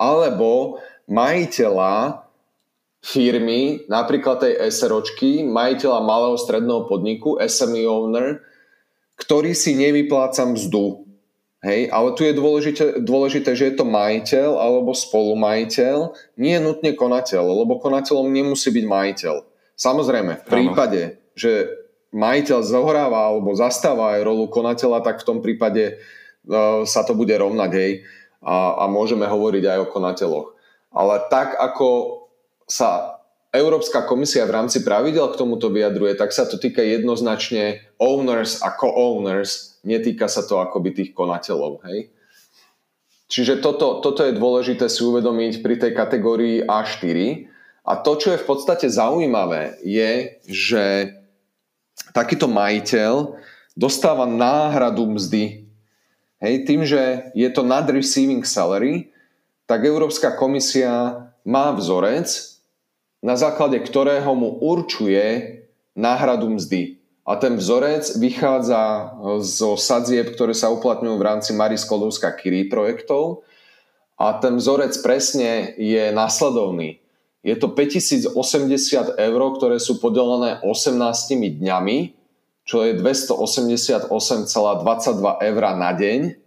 [0.00, 2.24] alebo majiteľa
[3.04, 8.40] firmy, napríklad tej SROčky, majiteľa malého stredného podniku, SME owner,
[9.20, 11.04] ktorý si nevypláca mzdu.
[11.60, 16.96] Hej, ale tu je dôležité, dôležité, že je to majiteľ alebo spolumajiteľ, nie je nutne
[16.96, 19.34] konateľ, lebo konateľom nemusí byť majiteľ.
[19.76, 21.16] Samozrejme, v prípade, ano.
[21.36, 21.68] že
[22.16, 26.00] majiteľ zohráva alebo zastáva aj rolu konateľa, tak v tom prípade
[26.48, 27.92] uh, sa to bude rovnať, hej,
[28.40, 30.48] a, a môžeme hovoriť aj o konateľoch.
[30.90, 32.20] Ale tak, ako
[32.66, 38.62] sa Európska komisia v rámci pravidel k tomuto vyjadruje, tak sa to týka jednoznačne owners
[38.62, 41.82] a co-owners, netýka sa to akoby tých konateľov.
[41.90, 42.14] Hej?
[43.30, 47.46] Čiže toto, toto je dôležité si uvedomiť pri tej kategórii A4.
[47.86, 50.84] A to, čo je v podstate zaujímavé, je, že
[52.10, 53.38] takýto majiteľ
[53.78, 55.59] dostáva náhradu mzdy.
[56.40, 59.12] Hej, tým, že je to nad receiving salary,
[59.68, 62.26] tak Európska komisia má vzorec,
[63.20, 65.60] na základe ktorého mu určuje
[65.92, 66.96] náhradu mzdy.
[67.28, 69.12] A ten vzorec vychádza
[69.44, 73.44] zo sadzieb, ktoré sa uplatňujú v rámci Marie Sklodovská Curie projektov.
[74.16, 76.98] A ten vzorec presne je následovný.
[77.44, 78.32] Je to 5080
[79.16, 82.19] eur, ktoré sú podelené 18 dňami,
[82.70, 84.14] čo je 288,22
[85.42, 86.38] eur na deň,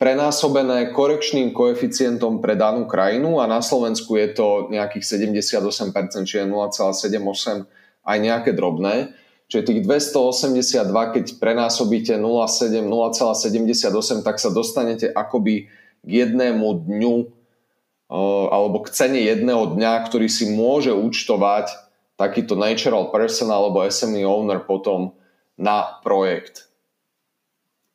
[0.00, 7.68] prenásobené korekčným koeficientom pre danú krajinu a na Slovensku je to nejakých 78%, čiže 0,78
[8.08, 9.12] aj nejaké drobné.
[9.52, 15.68] Čiže tých 282, keď prenásobíte 0,7, 0,78, tak sa dostanete akoby
[16.04, 17.16] k jednému dňu
[18.48, 21.87] alebo k cene jedného dňa, ktorý si môže účtovať
[22.18, 25.14] takýto natural person alebo SME owner potom
[25.54, 26.66] na projekt.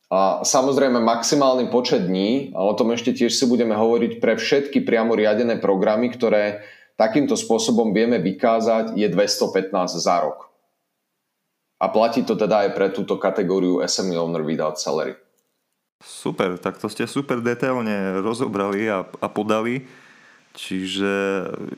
[0.08, 4.86] A samozrejme maximálny počet dní, a o tom ešte tiež si budeme hovoriť pre všetky
[4.86, 6.64] priamo riadené programy, ktoré
[6.96, 10.54] takýmto spôsobom vieme vykázať, je 215 za rok.
[11.82, 15.18] A platí to teda aj pre túto kategóriu SME Owner Without Salary.
[16.00, 19.84] Super, tak to ste super detailne rozobrali a, a podali.
[20.54, 21.14] Čiže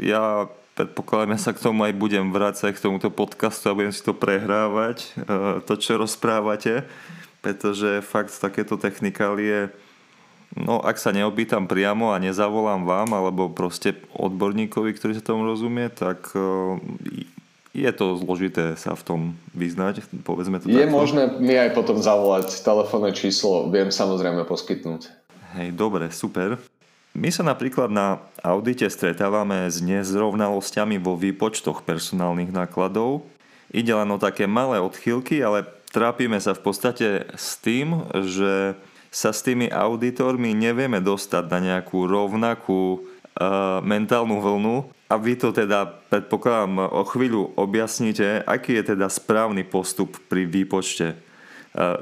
[0.04, 4.04] ja predpokladám, ja sa k tomu aj budem vrácať k tomuto podcastu a budem si
[4.04, 6.84] to prehrávať, e, to, čo rozprávate,
[7.40, 9.72] pretože fakt takéto technikálie,
[10.60, 15.88] no ak sa neopýtam priamo a nezavolám vám, alebo proste odborníkovi, ktorý sa tomu rozumie,
[15.88, 16.44] tak e,
[17.76, 19.22] je to zložité sa v tom
[19.56, 20.92] vyznať, povedzme to Je takto.
[20.92, 25.12] možné mi aj potom zavolať, telefónne číslo viem samozrejme poskytnúť.
[25.56, 26.60] Hej, dobre, super.
[27.16, 33.24] My sa napríklad na audite stretávame s nezrovnalosťami vo výpočtoch personálnych nákladov.
[33.72, 35.64] Ide len o také malé odchýlky, ale
[35.96, 38.76] trápime sa v podstate s tým, že
[39.16, 45.56] sa s tými auditormi nevieme dostať na nejakú rovnakú uh, mentálnu vlnu a vy to
[45.56, 51.16] teda, predpokladám, o chvíľu objasníte, aký je teda správny postup pri výpočte.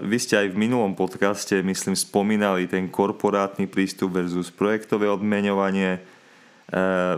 [0.06, 5.98] Vy ste aj v minulom podcaste, myslím, spomínali ten korporátny prístup versus projektové odmeňovanie.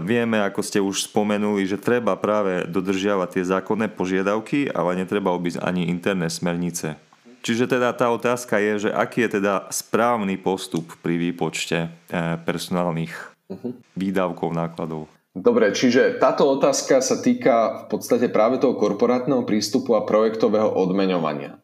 [0.08, 5.68] Vieme, ako ste už spomenuli, že treba práve dodržiavať tie zákonné požiadavky, ale netreba obísť
[5.68, 6.96] ani interné smernice.
[7.46, 13.14] Čiže teda tá otázka je, že aký je teda správny postup pri výpočte eh, personálnych
[13.54, 13.70] uh-huh.
[13.94, 15.06] výdavkov, nákladov.
[15.36, 21.60] Dobre, čiže táto otázka sa týka v podstate práve toho korporátneho prístupu a projektového odmeňovania.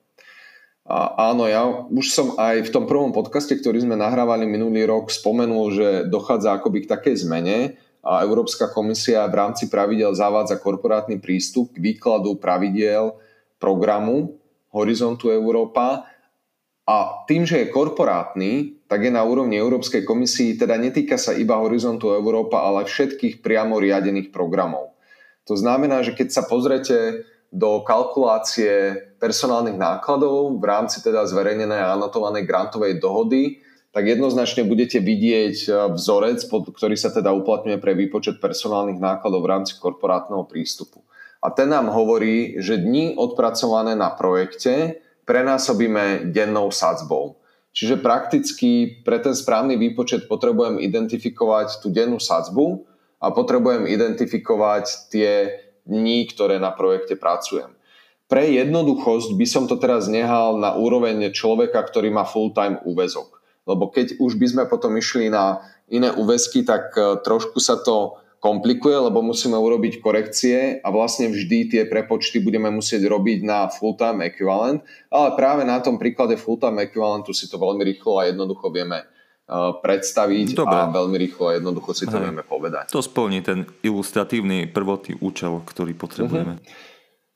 [0.92, 5.08] A áno, ja už som aj v tom prvom podcaste, ktorý sme nahrávali minulý rok,
[5.08, 11.24] spomenul, že dochádza akoby k takej zmene a Európska komisia v rámci pravidel zavádza korporátny
[11.24, 13.16] prístup k výkladu pravidiel
[13.56, 14.36] programu
[14.76, 16.12] Horizontu Európa
[16.84, 21.56] a tým, že je korporátny, tak je na úrovni Európskej komisii, teda netýka sa iba
[21.56, 24.92] Horizontu Európa, ale všetkých priamo riadených programov.
[25.48, 31.94] To znamená, že keď sa pozrete do kalkulácie personálnych nákladov v rámci teda zverejnenej a
[32.00, 33.60] anotovanej grantovej dohody,
[33.92, 39.52] tak jednoznačne budete vidieť e, vzorec, ktorý sa teda uplatňuje pre výpočet personálnych nákladov v
[39.52, 41.04] rámci korporátneho prístupu.
[41.44, 47.36] A ten nám hovorí, že dni odpracované na projekte prenásobíme dennou sadzbou.
[47.76, 52.88] Čiže prakticky pre ten správny výpočet potrebujem identifikovať tú dennú sadzbu
[53.20, 55.32] a potrebujem identifikovať tie
[55.92, 57.76] dní, ktoré na projekte pracujem.
[58.32, 63.44] Pre jednoduchosť by som to teraz nehal na úroveň človeka, ktorý má full-time úvezok.
[63.68, 65.60] Lebo keď už by sme potom išli na
[65.92, 71.70] iné úväzky, tak eh, trošku sa to komplikuje, lebo musíme urobiť korekcie a vlastne vždy
[71.70, 74.82] tie prepočty budeme musieť robiť na full-time equivalent,
[75.14, 79.06] ale práve na tom príklade full-time equivalentu si to veľmi rýchlo a jednoducho vieme
[79.84, 80.72] predstaviť Dobre.
[80.72, 82.24] a veľmi rýchlo a jednoducho si to Hej.
[82.32, 82.88] vieme povedať.
[82.96, 86.56] To splní ten ilustratívny prvotný účel, ktorý potrebujeme.
[86.58, 86.90] Uh-huh.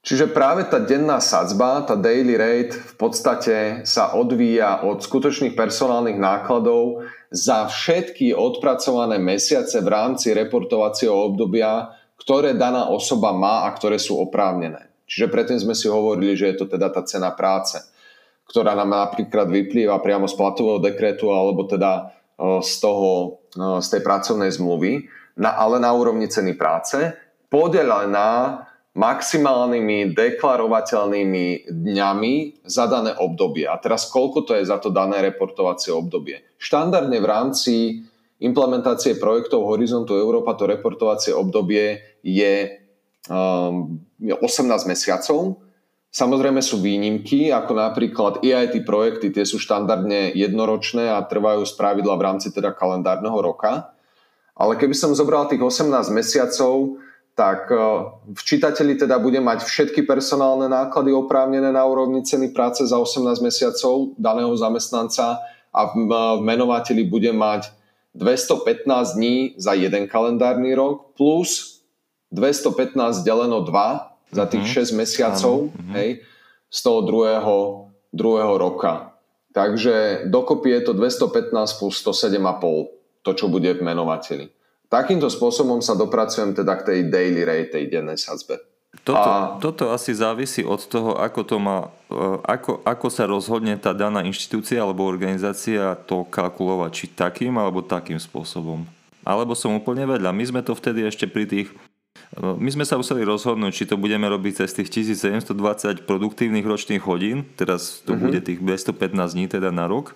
[0.06, 6.22] Čiže práve tá denná sadzba, tá daily rate v podstate sa odvíja od skutočných personálnych
[6.22, 11.90] nákladov za všetky odpracované mesiace v rámci reportovacieho obdobia,
[12.22, 14.94] ktoré daná osoba má a ktoré sú oprávnené.
[15.10, 17.82] Čiže predtým sme si hovorili, že je to teda tá cena práce,
[18.50, 22.14] ktorá nám napríklad vyplýva priamo z platového dekretu alebo teda
[22.62, 25.08] z, toho, z tej pracovnej zmluvy,
[25.40, 27.16] na, ale na úrovni ceny práce,
[27.48, 28.64] podelená
[28.96, 33.68] maximálnymi deklarovateľnými dňami za dané obdobie.
[33.68, 36.56] A teraz koľko to je za to dané reportovacie obdobie?
[36.56, 37.76] Štandardne v rámci
[38.40, 42.80] implementácie projektov Horizontu Európa to reportovacie obdobie je
[43.28, 44.40] um, 18
[44.88, 45.60] mesiacov.
[46.16, 52.16] Samozrejme sú výnimky, ako napríklad EIT projekty, tie sú štandardne jednoročné a trvajú z pravidla
[52.16, 53.92] v rámci teda kalendárneho roka.
[54.56, 57.04] Ale keby som zobral tých 18 mesiacov,
[57.36, 57.76] tak e,
[58.32, 63.44] v čitateľi teda bude mať všetky personálne náklady oprávnené na úrovni ceny práce za 18
[63.44, 65.44] mesiacov daného zamestnanca
[65.76, 67.76] a v e, menovateľi bude mať
[68.16, 68.88] 215
[69.20, 71.84] dní za jeden kalendárny rok plus
[72.32, 74.66] 215 deleno 2 za tých.
[74.66, 74.74] Mhm.
[74.94, 75.94] 6 mesiacov uh-huh.
[75.98, 76.10] hej,
[76.70, 77.56] z toho druhého,
[78.14, 79.16] druhého roka.
[79.56, 84.52] Takže dokopy je to 215 plus 107,5 to, čo bude v menovateľi.
[84.92, 88.62] Takýmto spôsobom sa dopracujem teda k tej daily rate, tej dennej sadzbe.
[89.04, 89.60] Toto, a...
[89.60, 94.24] toto asi závisí od toho, ako, to má, e, ako, ako sa rozhodne tá daná
[94.24, 98.88] inštitúcia alebo organizácia to kalkulovať, či takým alebo takým spôsobom.
[99.26, 100.32] Alebo som úplne vedľa.
[100.32, 101.68] My sme to vtedy ešte pri tých
[102.36, 107.48] my sme sa museli rozhodnúť, či to budeme robiť cez tých 1720 produktívnych ročných hodín,
[107.56, 108.28] teraz to uh-huh.
[108.28, 110.12] bude tých 215 dní teda na rok.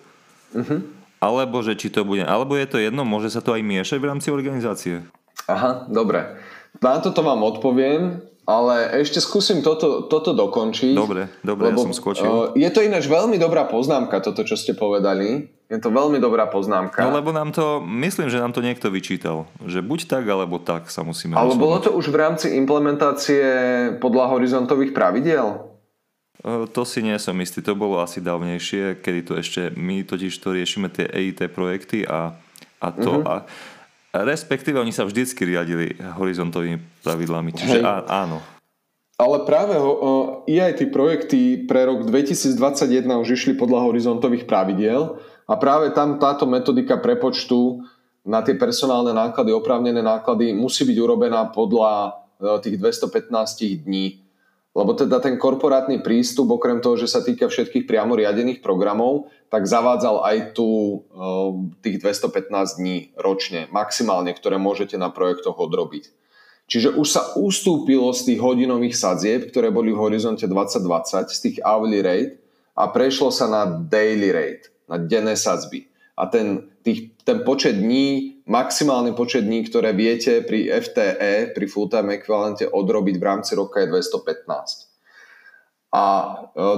[0.52, 0.84] Uh-huh.
[1.20, 4.08] Alebo že či to bude, alebo je to jedno, môže sa to aj miešať v
[4.08, 5.04] rámci organizácie?
[5.48, 6.40] Aha, dobre.
[6.80, 8.74] Na toto vám odpoviem, ale
[9.06, 10.98] ešte skúsim toto, toto dokončiť.
[10.98, 12.58] Dobre, dobre, lebo, ja som skočil.
[12.58, 15.46] Je to ináč veľmi dobrá poznámka, toto, čo ste povedali.
[15.70, 17.06] Je to veľmi dobrá poznámka.
[17.06, 19.46] No lebo nám to, myslím, že nám to niekto vyčítal.
[19.62, 21.62] Že buď tak, alebo tak sa musíme Ale rozhodnúť.
[21.62, 23.46] bolo to už v rámci implementácie
[24.02, 25.70] podľa horizontových pravidiel?
[26.74, 30.56] To si nie som istý, to bolo asi dávnejšie, kedy to ešte, my totiž to
[30.56, 32.32] riešime tie EIT projekty a,
[32.80, 33.28] a to uh-huh.
[33.28, 33.34] a
[34.14, 38.42] respektíve oni sa vždycky riadili horizontovými pravidlami, čiže á, áno.
[39.20, 45.92] Ale práve uh, EIT projekty pre rok 2021 už išli podľa horizontových pravidiel a práve
[45.92, 47.84] tam táto metodika prepočtu
[48.24, 54.19] na tie personálne náklady, oprávnené náklady musí byť urobená podľa uh, tých 215 dní
[54.70, 59.66] lebo teda ten korporátny prístup, okrem toho, že sa týka všetkých priamo riadených programov, tak
[59.66, 60.66] zavádzal aj tu
[61.10, 66.14] ehm, tých 215 dní ročne, maximálne, ktoré môžete na projektoch odrobiť.
[66.70, 71.56] Čiže už sa ustúpilo z tých hodinových sadzieb, ktoré boli v horizonte 2020, z tých
[71.66, 72.38] hourly rate
[72.78, 75.90] a prešlo sa na daily rate, na denné sadzby.
[76.14, 82.16] A ten, tých, ten počet dní Maximálny počet dní, ktoré viete pri FTE, pri full-time
[82.16, 84.90] ekvivalente odrobiť v rámci roka je 215.
[85.90, 86.34] A e,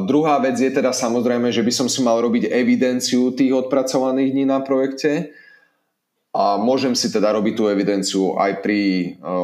[0.09, 4.44] druhá vec je teda samozrejme, že by som si mal robiť evidenciu tých odpracovaných dní
[4.48, 5.37] na projekte
[6.33, 8.81] a môžem si teda robiť tú evidenciu aj pri,
[9.20, 9.37] e,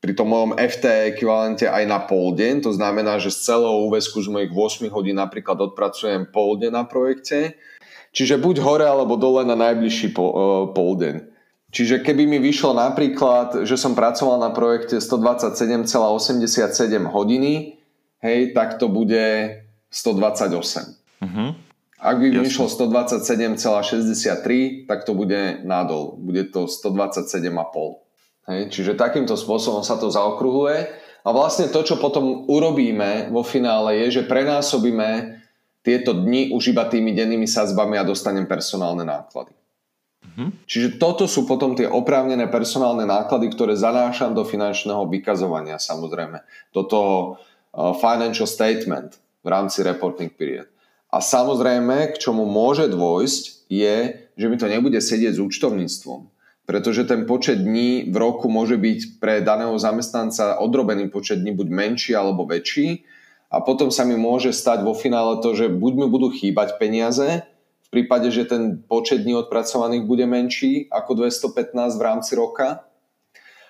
[0.00, 2.64] pri tom mojom FT ekvivalente aj na pol deň.
[2.64, 6.84] To znamená, že z celého úvesku z mojich 8 hodín napríklad odpracujem pol deň na
[6.88, 7.60] projekte
[8.16, 11.28] Čiže buď hore alebo dole na najbližší pol, uh, pol deň.
[11.68, 17.76] Čiže keby mi vyšlo napríklad, že som pracoval na projekte 127,87 hodiny,
[18.24, 19.60] hej, tak to bude
[19.92, 20.96] 128.
[21.20, 21.20] Uh-huh.
[21.20, 21.68] Mhm.
[21.96, 26.20] Ak by mi vyšlo 127,63, tak to bude nadol.
[26.20, 27.40] Bude to 127,5.
[28.46, 30.92] Hej, čiže takýmto spôsobom sa to zaokruhuje.
[31.26, 35.35] A vlastne to, čo potom urobíme vo finále, je, že prenásobíme
[35.86, 39.54] tieto dni už iba tými dennými sadzbami a dostanem personálne náklady.
[40.26, 40.66] Mm-hmm.
[40.66, 46.42] Čiže toto sú potom tie oprávnené personálne náklady, ktoré zanášam do finančného vykazovania samozrejme,
[46.74, 49.14] do toho uh, financial statement
[49.46, 50.66] v rámci reporting period.
[51.14, 56.26] A samozrejme, k čomu môže dôjsť, je, že mi to nebude sedieť s účtovníctvom.
[56.66, 61.68] Pretože ten počet dní v roku môže byť pre daného zamestnanca odrobený počet dní buď
[61.70, 63.06] menší alebo väčší
[63.46, 67.46] a potom sa mi môže stať vo finále to, že buď mi budú chýbať peniaze,
[67.86, 72.82] v prípade, že ten počet dní odpracovaných bude menší ako 215 v rámci roka,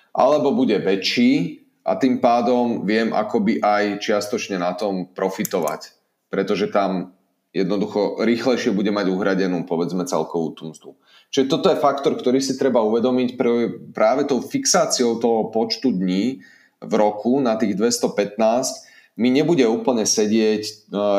[0.09, 5.93] alebo bude väčší a tým pádom viem akoby aj čiastočne na tom profitovať,
[6.33, 7.13] pretože tam
[7.53, 10.97] jednoducho rýchlejšie bude mať uhradenú povedzme celkovú tú mzdu.
[11.29, 13.37] Čiže toto je faktor, ktorý si treba uvedomiť
[13.93, 16.41] práve tou fixáciou toho počtu dní
[16.81, 18.86] v roku na tých 215
[19.17, 20.71] mi nebude úplne sedieť e,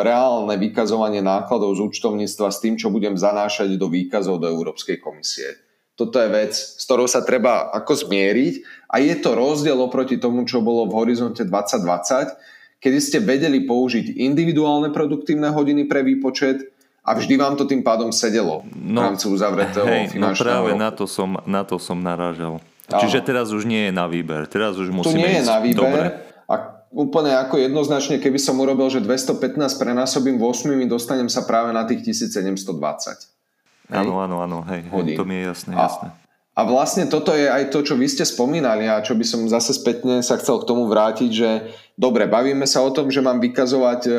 [0.06, 5.58] reálne vykazovanie nákladov z účtovníctva s tým, čo budem zanášať do výkazov do Európskej komisie.
[5.98, 10.46] Toto je vec, s ktorou sa treba ako zmieriť a je to rozdiel oproti tomu,
[10.46, 16.70] čo bolo v horizonte 2020, kedy ste vedeli použiť individuálne produktívne hodiny pre výpočet
[17.02, 20.46] a vždy vám to tým pádom sedelo no, v rámci uzavretého hej, no finančného no
[20.46, 20.78] práve roku.
[20.78, 22.62] na to som, na to som narážal.
[22.88, 24.46] Čiže teraz už nie je na výber.
[24.46, 25.82] Teraz už musíme Tu nie je na výber.
[25.82, 26.06] Dobre.
[26.48, 31.84] A úplne ako jednoznačne, keby som urobil, že 215 prenásobím 8, dostanem sa práve na
[31.84, 32.68] tých 1720.
[33.88, 36.08] Áno, áno, áno, hej, hej, to mi je jasné, a, jasné.
[36.52, 39.72] A vlastne toto je aj to, čo vy ste spomínali a čo by som zase
[39.72, 41.50] spätne sa chcel k tomu vrátiť, že
[41.96, 44.12] dobre, bavíme sa o tom, že mám vykazovať e,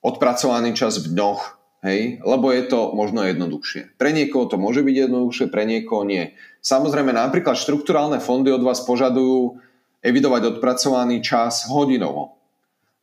[0.00, 1.40] odpracovaný čas v dňoch,
[1.84, 4.00] hej, lebo je to možno jednoduchšie.
[4.00, 6.32] Pre niekoho to môže byť jednoduchšie, pre niekoho nie.
[6.64, 9.60] Samozrejme, napríklad štrukturálne fondy od vás požadujú
[10.00, 12.40] evidovať odpracovaný čas hodinovo.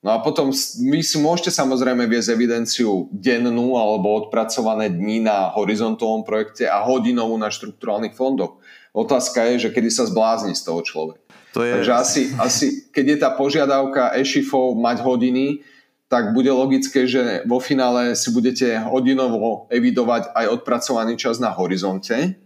[0.05, 6.21] No a potom vy si môžete samozrejme viesť evidenciu dennú alebo odpracované dní na horizontovom
[6.21, 8.61] projekte a hodinovú na štruktúrálnych fondoch.
[8.93, 11.21] Otázka je, že kedy sa zblázni z toho človek.
[11.57, 11.73] To je...
[11.73, 15.65] Takže asi, asi, keď je tá požiadavka e-shifov mať hodiny,
[16.07, 22.37] tak bude logické, že vo finále si budete hodinovo evidovať aj odpracovaný čas na horizonte,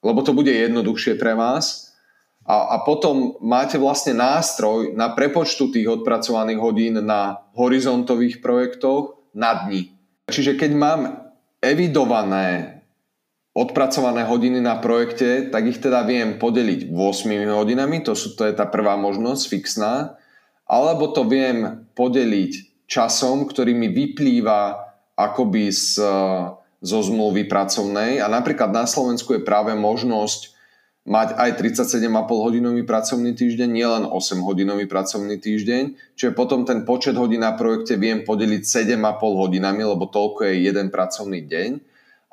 [0.00, 1.93] lebo to bude jednoduchšie pre vás
[2.44, 9.64] a, a potom máte vlastne nástroj na prepočtu tých odpracovaných hodín na horizontových projektoch na
[9.64, 9.96] dni.
[10.28, 11.00] Čiže keď mám
[11.64, 12.80] evidované
[13.54, 18.52] odpracované hodiny na projekte, tak ich teda viem podeliť 8 hodinami, to, sú, to je
[18.52, 20.18] tá prvá možnosť fixná,
[20.66, 26.02] alebo to viem podeliť časom, ktorý mi vyplýva akoby z,
[26.82, 30.53] zo zmluvy pracovnej a napríklad na Slovensku je práve možnosť
[31.04, 37.12] mať aj 37,5 hodinový pracovný týždeň, nielen 8 hodinový pracovný týždeň, čiže potom ten počet
[37.20, 41.70] hodín na projekte viem podeliť 7,5 hodinami, lebo toľko je jeden pracovný deň.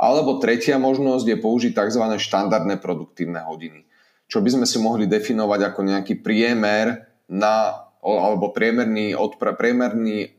[0.01, 2.03] Alebo tretia možnosť je použiť tzv.
[2.17, 3.85] štandardné produktívne hodiny,
[4.25, 10.31] čo by sme si mohli definovať ako nejaký priemer na, alebo priemerný, odpra, priemerný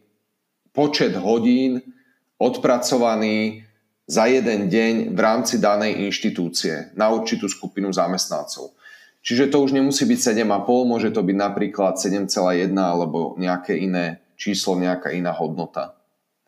[0.73, 1.85] počet hodín
[2.43, 3.63] odpracovaný
[4.07, 8.75] za jeden deň v rámci danej inštitúcie na určitú skupinu zamestnancov.
[9.23, 14.75] Čiže to už nemusí byť 7,5, môže to byť napríklad 7,1 alebo nejaké iné číslo,
[14.75, 15.95] nejaká iná hodnota.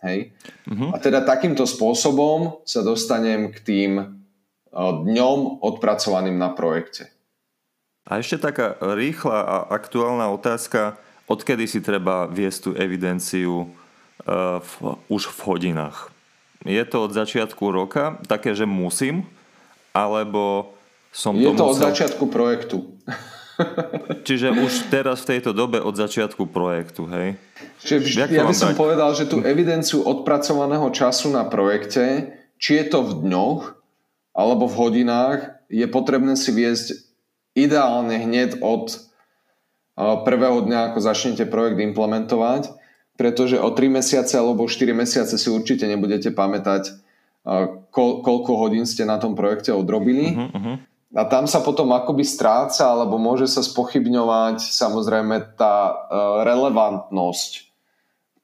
[0.03, 0.35] Hej?
[0.67, 0.91] Uh-huh.
[0.91, 4.07] A teda takýmto spôsobom sa dostanem k tým e,
[4.75, 7.15] dňom odpracovaným na projekte.
[8.05, 14.73] A ešte taká rýchla a aktuálna otázka, odkedy si treba viesť tú evidenciu uh, v,
[15.09, 16.13] už v hodinách?
[16.65, 19.29] Je to od začiatku roka také, že musím,
[19.93, 20.73] alebo
[21.13, 21.71] som Je to, to musel...
[21.71, 22.77] od začiatku projektu.
[24.27, 27.39] Čiže už teraz v tejto dobe od začiatku projektu, hej?
[27.85, 28.81] Čiže vždy, ja by som dať?
[28.81, 33.79] povedal, že tú evidenciu odpracovaného času na projekte, či je to v dňoch
[34.35, 35.41] alebo v hodinách,
[35.71, 37.07] je potrebné si viesť
[37.55, 38.99] ideálne hneď od
[39.95, 42.75] prvého dňa, ako začnete projekt implementovať
[43.15, 46.99] pretože o 3 mesiace alebo 4 mesiace si určite nebudete pamätať,
[47.95, 50.33] koľko hodín ste na tom projekte odrobili.
[50.33, 50.77] Uh-huh, uh-huh.
[51.15, 55.95] A tam sa potom akoby stráca, alebo môže sa spochybňovať samozrejme tá
[56.43, 57.71] relevantnosť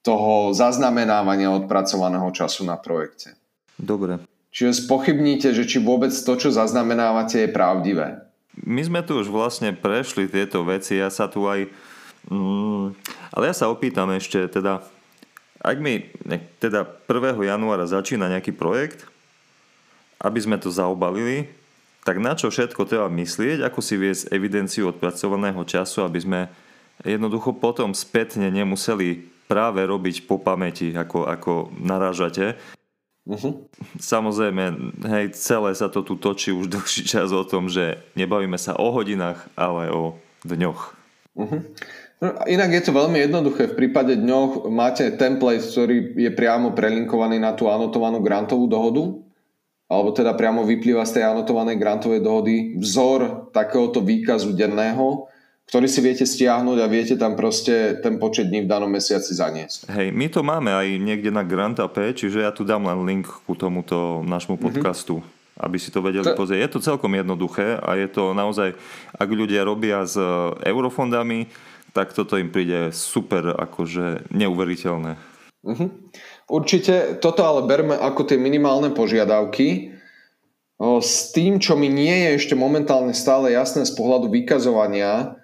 [0.01, 3.35] toho zaznamenávania odpracovaného času na projekte.
[3.75, 4.23] Dobre.
[4.55, 8.23] Čiže spochybníte, že či vôbec to, čo zaznamenávate, je pravdivé.
[8.63, 10.99] My sme tu už vlastne prešli tieto veci.
[10.99, 11.71] Ja sa tu aj
[12.29, 12.93] Mm,
[13.33, 14.85] ale ja sa opýtam ešte, teda,
[15.63, 16.05] ak mi
[16.61, 17.39] teda 1.
[17.41, 19.09] januára začína nejaký projekt,
[20.21, 21.49] aby sme to zaobalili,
[22.01, 26.39] tak na čo všetko treba myslieť, ako si viesť evidenciu odpracovaného času, aby sme
[27.05, 32.57] jednoducho potom spätne nemuseli práve robiť po pamäti, ako, ako narážate.
[33.21, 33.69] Uh-huh.
[34.01, 38.73] Samozrejme, hej, celé sa to tu točí už dlhší čas o tom, že nebavíme sa
[38.77, 40.81] o hodinách, ale o dňoch.
[41.37, 41.61] Uh-huh.
[42.21, 43.73] No, inak je to veľmi jednoduché.
[43.73, 49.17] V prípade dňoch máte template, ktorý je priamo prelinkovaný na tú anotovanú grantovú dohodu,
[49.89, 55.25] alebo teda priamo vyplýva z tej anotovanej grantovej dohody vzor takéhoto výkazu denného,
[55.65, 59.89] ktorý si viete stiahnuť a viete tam proste ten počet dní v danom mesiaci zaniesť.
[59.89, 63.57] Hej, my to máme aj niekde na Grant.ap, čiže ja tu dám len link ku
[63.57, 64.61] tomuto nášmu mhm.
[64.61, 65.25] podcastu.
[65.25, 66.33] Mm-hmm aby si to vedeli to...
[66.33, 66.57] pozrieť.
[66.57, 68.73] Je to celkom jednoduché a je to naozaj,
[69.13, 70.17] ak ľudia robia s
[70.65, 71.45] eurofondami,
[71.91, 75.19] tak toto im príde super, akože neuveriteľné.
[75.61, 75.89] Uh-huh.
[76.49, 79.93] Určite toto ale berme ako tie minimálne požiadavky.
[80.81, 85.37] S tým, čo mi nie je ešte momentálne stále jasné z pohľadu vykazovania,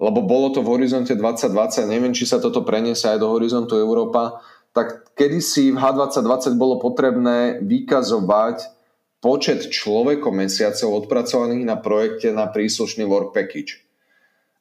[0.00, 4.40] lebo bolo to v horizonte 2020, neviem, či sa toto preniesie aj do horizontu Európa,
[4.72, 8.80] tak kedysi v H2020 bolo potrebné vykazovať
[9.20, 13.84] počet človekov mesiacov odpracovaných na projekte na príslušný work package.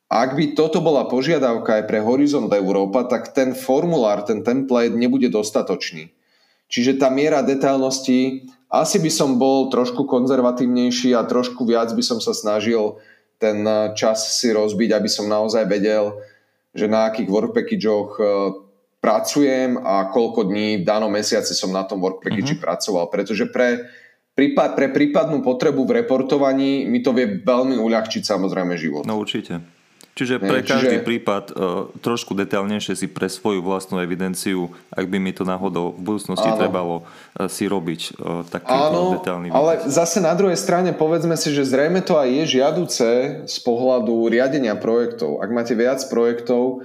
[0.10, 5.30] Ak by toto bola požiadavka aj pre Horizont Európa, tak ten formulár, ten template nebude
[5.30, 6.10] dostatočný.
[6.66, 12.18] Čiže tá miera detailnosti, asi by som bol trošku konzervatívnejší a trošku viac by som
[12.18, 12.98] sa snažil
[13.38, 13.62] ten
[13.94, 16.18] čas si rozbiť, aby som naozaj vedel,
[16.74, 18.24] že na akých work packageoch e,
[19.00, 22.66] pracujem a koľko dní v danom mesiaci som na tom work package uh-huh.
[22.68, 23.08] pracoval.
[23.10, 23.90] Pretože pre,
[24.36, 29.08] prípad, pre prípadnú potrebu v reportovaní mi to vie veľmi uľahčiť samozrejme život.
[29.08, 29.79] No určite.
[30.20, 31.08] Čiže pre každý Čiže...
[31.08, 36.04] prípad uh, trošku detailnejšie si pre svoju vlastnú evidenciu, ak by mi to náhodou v
[36.04, 36.60] budúcnosti Áno.
[36.60, 39.56] trebalo uh, si robiť uh, takýto detailný výpad.
[39.56, 43.08] Ale zase na druhej strane povedzme si, že zrejme to aj je žiaduce
[43.48, 45.40] z pohľadu riadenia projektov.
[45.40, 46.84] Ak máte viac projektov,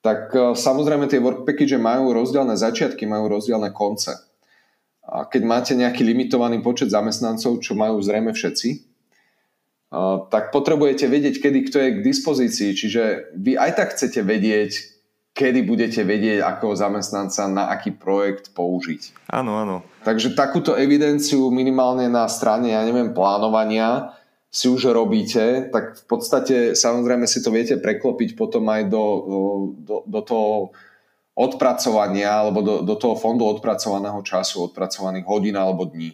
[0.00, 4.16] tak uh, samozrejme tie work package majú rozdielne začiatky, majú rozdielne konce.
[5.04, 8.91] A keď máte nejaký limitovaný počet zamestnancov, čo majú zrejme všetci,
[10.32, 12.70] tak potrebujete vedieť, kedy kto je k dispozícii.
[12.72, 13.02] Čiže
[13.36, 14.72] vy aj tak chcete vedieť,
[15.36, 19.28] kedy budete vedieť, akého zamestnanca na aký projekt použiť.
[19.28, 19.84] Áno, áno.
[20.04, 24.16] Takže takúto evidenciu minimálne na strane, ja neviem, plánovania
[24.52, 29.04] si už robíte, tak v podstate samozrejme si to viete preklopiť potom aj do,
[29.80, 30.52] do, do toho
[31.32, 36.12] odpracovania alebo do, do toho fondu odpracovaného času, odpracovaných hodín alebo dní.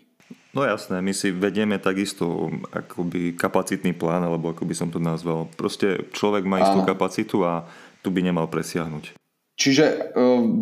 [0.59, 5.47] No jasné, my si vedieme takisto akoby kapacitný plán, alebo ako by som to nazval.
[5.55, 6.89] Proste človek má istú Áno.
[6.91, 7.63] kapacitu a
[8.03, 9.15] tu by nemal presiahnuť.
[9.55, 10.15] Čiže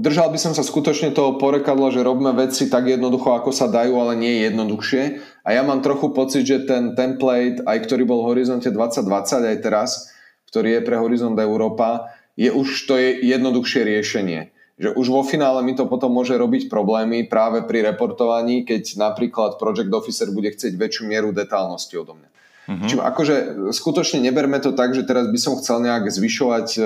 [0.05, 3.97] držal by som sa skutočne toho porekadla, že robíme veci tak jednoducho, ako sa dajú,
[3.97, 5.03] ale nie jednoduchšie.
[5.45, 9.59] A ja mám trochu pocit, že ten template, aj ktorý bol v Horizonte 2020 aj
[9.65, 10.13] teraz,
[10.53, 14.56] ktorý je pre Horizont Európa, je už to je jednoduchšie riešenie.
[14.77, 19.57] Že už vo finále mi to potom môže robiť problémy práve pri reportovaní, keď napríklad
[19.57, 22.29] Project Officer bude chcieť väčšiu mieru detálnosti odo mňa.
[22.67, 22.85] Uh-huh.
[22.85, 23.35] Čiže akože
[23.73, 26.81] skutočne neberme to tak, že teraz by som chcel nejak zvyšovať e,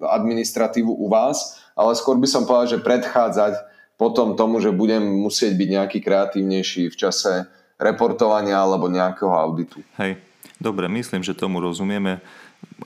[0.00, 3.54] administratívu u vás, ale skôr by som povedal, že predchádzať
[4.00, 9.84] potom tomu, že budem musieť byť nejaký kreatívnejší v čase reportovania alebo nejakého auditu.
[10.00, 10.16] Hej,
[10.56, 12.24] dobre, myslím, že tomu rozumieme.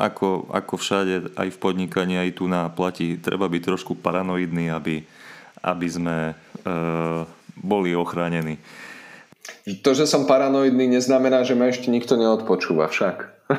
[0.00, 5.04] Ako, ako všade, aj v podnikaní, aj tu na platí, treba byť trošku paranoidný, aby,
[5.60, 6.34] aby sme e,
[7.58, 8.56] boli ochránení.
[9.84, 13.16] To, že som paranoidný, neznamená, že ma ešte nikto neodpočúva však.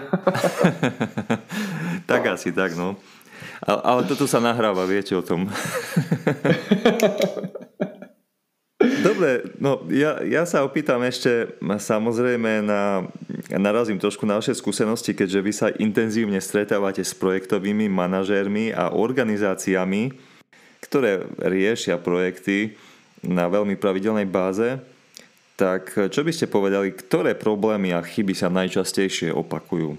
[2.10, 2.98] tak asi tak, no.
[3.62, 5.46] Ale, ale toto sa nahráva, viete o tom.
[9.02, 13.10] Dobre, no ja, ja sa opýtam ešte, samozrejme na,
[13.50, 20.14] narazím trošku na vaše skúsenosti, keďže vy sa intenzívne stretávate s projektovými manažérmi a organizáciami,
[20.86, 22.78] ktoré riešia projekty
[23.26, 24.82] na veľmi pravidelnej báze.
[25.58, 29.94] Tak čo by ste povedali, ktoré problémy a chyby sa najčastejšie opakujú?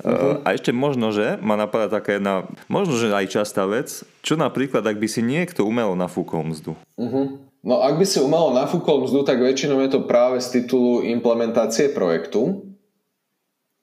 [0.00, 0.40] Uh-huh.
[0.44, 4.80] A ešte možno, že ma napadá taká jedna, možno, že aj častá vec, čo napríklad,
[4.84, 6.72] ak by si niekto umelo nafúkol mzdu?
[6.96, 7.36] Uh-huh.
[7.60, 11.92] No ak by si umelo nafúkol mzdu, tak väčšinou je to práve z titulu implementácie
[11.92, 12.70] projektu,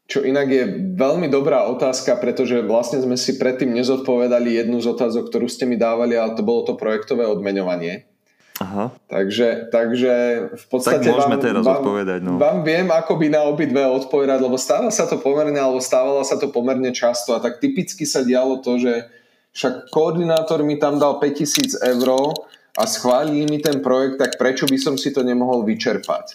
[0.07, 0.63] čo inak je
[0.95, 5.75] veľmi dobrá otázka, pretože vlastne sme si predtým nezodpovedali jednu z otázok, ktorú ste mi
[5.75, 8.07] dávali, ale to bolo to projektové odmeňovanie.
[8.57, 8.89] Aha.
[9.05, 10.13] Takže, takže
[10.57, 12.19] v podstate tak môžeme vám, teraz vám, odpovedať.
[12.25, 12.41] No.
[12.41, 16.41] Vám viem ako by na obidve odpovedať, lebo stáva sa to pomerne, alebo stávala sa
[16.41, 19.05] to pomerne často a tak typicky sa dialo to, že
[19.53, 22.09] však koordinátor mi tam dal 5000 eur
[22.77, 26.25] a schválili mi ten projekt, tak prečo by som si to nemohol vyčerpať?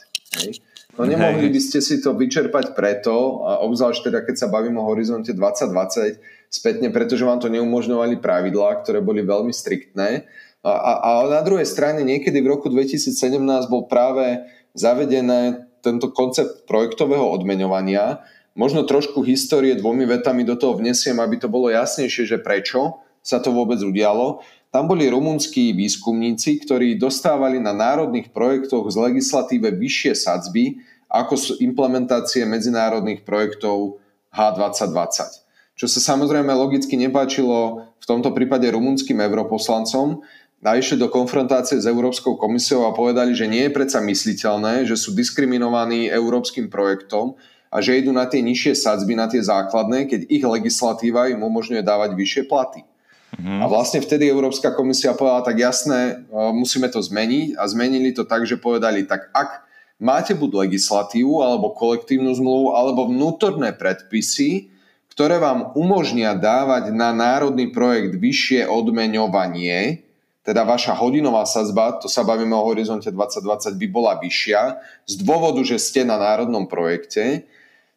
[0.42, 0.58] Hej?
[0.98, 4.84] No nemohli by ste si to vyčerpať preto, a obzvlášť teda keď sa bavím o
[4.84, 6.20] horizonte 2020
[6.52, 10.28] spätne, pretože vám to neumožňovali pravidlá, ktoré boli veľmi striktné
[10.62, 14.46] a, a, a na druhej strane niekedy v roku 2017 bol práve
[14.78, 18.22] zavedené tento koncept projektového odmeňovania.
[18.54, 23.42] Možno trošku histórie dvomi vetami do toho vnesiem, aby to bolo jasnejšie, že prečo sa
[23.42, 24.46] to vôbec udialo.
[24.72, 30.80] Tam boli rumunskí výskumníci, ktorí dostávali na národných projektoch z legislatíve vyššie sadzby
[31.12, 34.00] ako sú implementácie medzinárodných projektov
[34.32, 35.44] H2020.
[35.76, 40.24] Čo sa samozrejme logicky nepáčilo v tomto prípade rumunským europoslancom,
[40.62, 45.10] a do konfrontácie s Európskou komisiou a povedali, že nie je predsa mysliteľné, že sú
[45.10, 47.34] diskriminovaní európskym projektom
[47.66, 51.82] a že idú na tie nižšie sadzby, na tie základné, keď ich legislatíva im umožňuje
[51.82, 52.86] dávať vyššie platy.
[53.32, 53.60] Mm-hmm.
[53.60, 58.28] A vlastne vtedy Európska komisia povedala, tak jasné, e, musíme to zmeniť a zmenili to
[58.28, 59.64] tak, že povedali, tak ak
[59.96, 64.68] máte buď legislatívu, alebo kolektívnu zmluvu, alebo vnútorné predpisy,
[65.12, 70.04] ktoré vám umožnia dávať na národný projekt vyššie odmeňovanie,
[70.42, 74.60] teda vaša hodinová sadzba, to sa bavíme o horizonte 2020, by bola vyššia
[75.06, 77.46] z dôvodu, že ste na národnom projekte,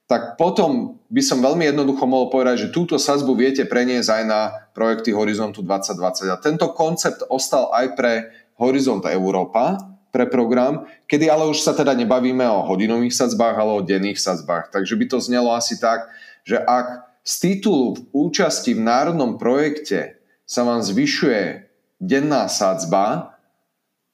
[0.06, 4.41] tak potom by som veľmi jednoducho mohol povedať, že túto sadzbu viete preniesť aj na
[4.78, 6.30] projekty Horizontu 2020.
[6.30, 8.14] A tento koncept ostal aj pre
[8.62, 9.82] Horizont Európa,
[10.14, 14.72] pre program, kedy ale už sa teda nebavíme o hodinových sadzbách, ale o denných sadzbách.
[14.72, 16.08] Takže by to znelo asi tak,
[16.45, 21.66] že ak z titulu účasti v národnom projekte sa vám zvyšuje
[21.97, 23.36] denná sadzba,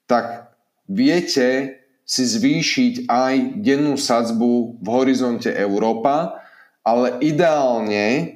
[0.07, 0.55] tak
[0.87, 1.80] viete
[2.12, 6.43] si zvýšiť aj dennú sadzbu v horizonte Európa,
[6.84, 8.36] ale ideálne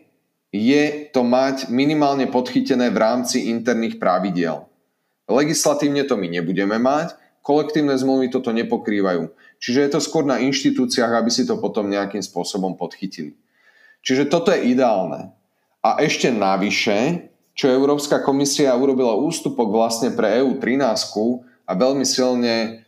[0.56, 4.64] je to mať minimálne podchytené v rámci interných pravidiel.
[5.28, 9.28] Legislatívne to my nebudeme mať, kolektívne zmluvy toto nepokrývajú.
[9.60, 13.36] Čiže je to skôr na inštitúciách, aby si to potom nejakým spôsobom podchytili.
[14.08, 15.36] Čiže toto je ideálne.
[15.84, 20.96] A ešte navyše, čo Európska komisia urobila ústupok vlastne pre EU13
[21.68, 22.85] a veľmi silne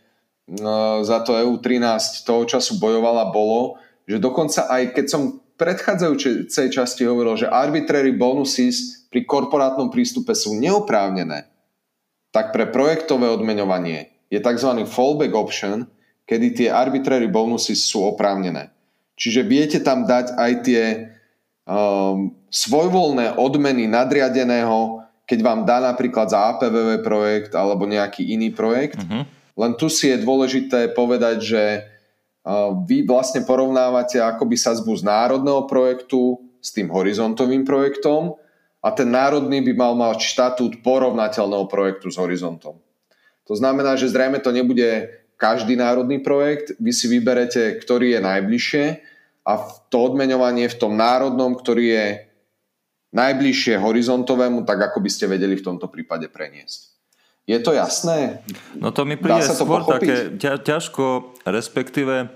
[1.04, 3.76] za to EU13 toho času bojovala, bolo,
[4.08, 10.32] že dokonca aj keď som v predchádzajúcej časti hovoril, že arbitrary bonuses pri korporátnom prístupe
[10.32, 11.50] sú neoprávnené,
[12.32, 14.70] tak pre projektové odmeňovanie je tzv.
[14.88, 15.84] fallback option,
[16.24, 18.72] kedy tie arbitrary bonuses sú oprávnené.
[19.18, 20.82] Čiže viete tam dať aj tie
[21.66, 28.96] um, svojvoľné odmeny nadriadeného, keď vám dá napríklad za APVV projekt alebo nejaký iný projekt.
[29.02, 29.26] Uh-huh.
[29.58, 35.66] Len tu si je dôležité povedať, že uh, vy vlastne porovnávate akoby sazbu z národného
[35.66, 38.38] projektu s tým horizontovým projektom
[38.78, 42.78] a ten národný by mal mať štatút porovnateľného projektu s horizontom.
[43.50, 48.84] To znamená, že zrejme to nebude každý národný projekt, vy si vyberete, ktorý je najbližšie
[49.46, 49.52] a
[49.88, 52.06] to odmeňovanie v tom národnom, ktorý je
[53.14, 56.97] najbližšie horizontovému, tak ako by ste vedeli v tomto prípade preniesť.
[57.48, 58.44] Je to jasné?
[58.76, 60.36] No to mi príde sa to skôr pochopiť?
[60.36, 62.28] také ťažko, respektíve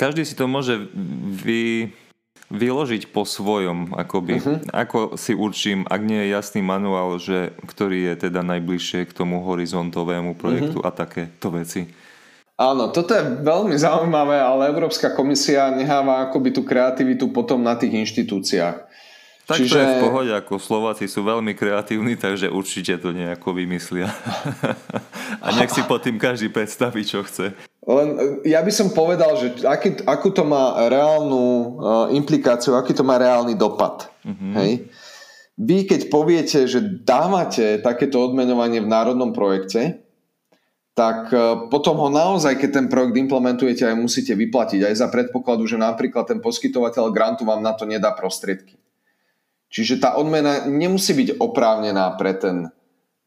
[0.00, 0.88] každý si to môže
[1.44, 1.92] vy,
[2.48, 4.40] vyložiť po svojom, akoby.
[4.40, 4.56] Uh-huh.
[4.72, 9.44] Ako si určím, ak nie je jasný manuál, že ktorý je teda najbližšie k tomu
[9.44, 10.88] horizontovému projektu uh-huh.
[10.88, 11.84] a takéto veci.
[12.54, 18.06] Áno, toto je veľmi zaujímavé, ale Európska komisia neháva akoby tú kreativitu potom na tých
[18.06, 18.86] inštitúciách.
[19.44, 19.76] Tak Čiže...
[19.76, 24.08] to je v pohode, ako Slováci sú veľmi kreatívni, takže určite to nejako vymyslia.
[25.44, 27.52] a nech si pod tým každý predstaví, čo chce.
[27.84, 31.62] Len e, ja by som povedal, že aký, akú to má reálnu uh,
[32.16, 34.08] implikáciu, aký to má reálny dopad.
[34.24, 34.52] Mm-hmm.
[34.56, 34.70] Hej?
[35.60, 40.00] Vy keď poviete, že dávate takéto odmenovanie v národnom projekte,
[40.96, 44.88] tak uh, potom ho naozaj, keď ten projekt implementujete, aj musíte vyplatiť.
[44.88, 48.80] Aj za predpokladu, že napríklad ten poskytovateľ grantu vám na to nedá prostriedky.
[49.74, 52.70] Čiže tá odmena nemusí byť oprávnená pre ten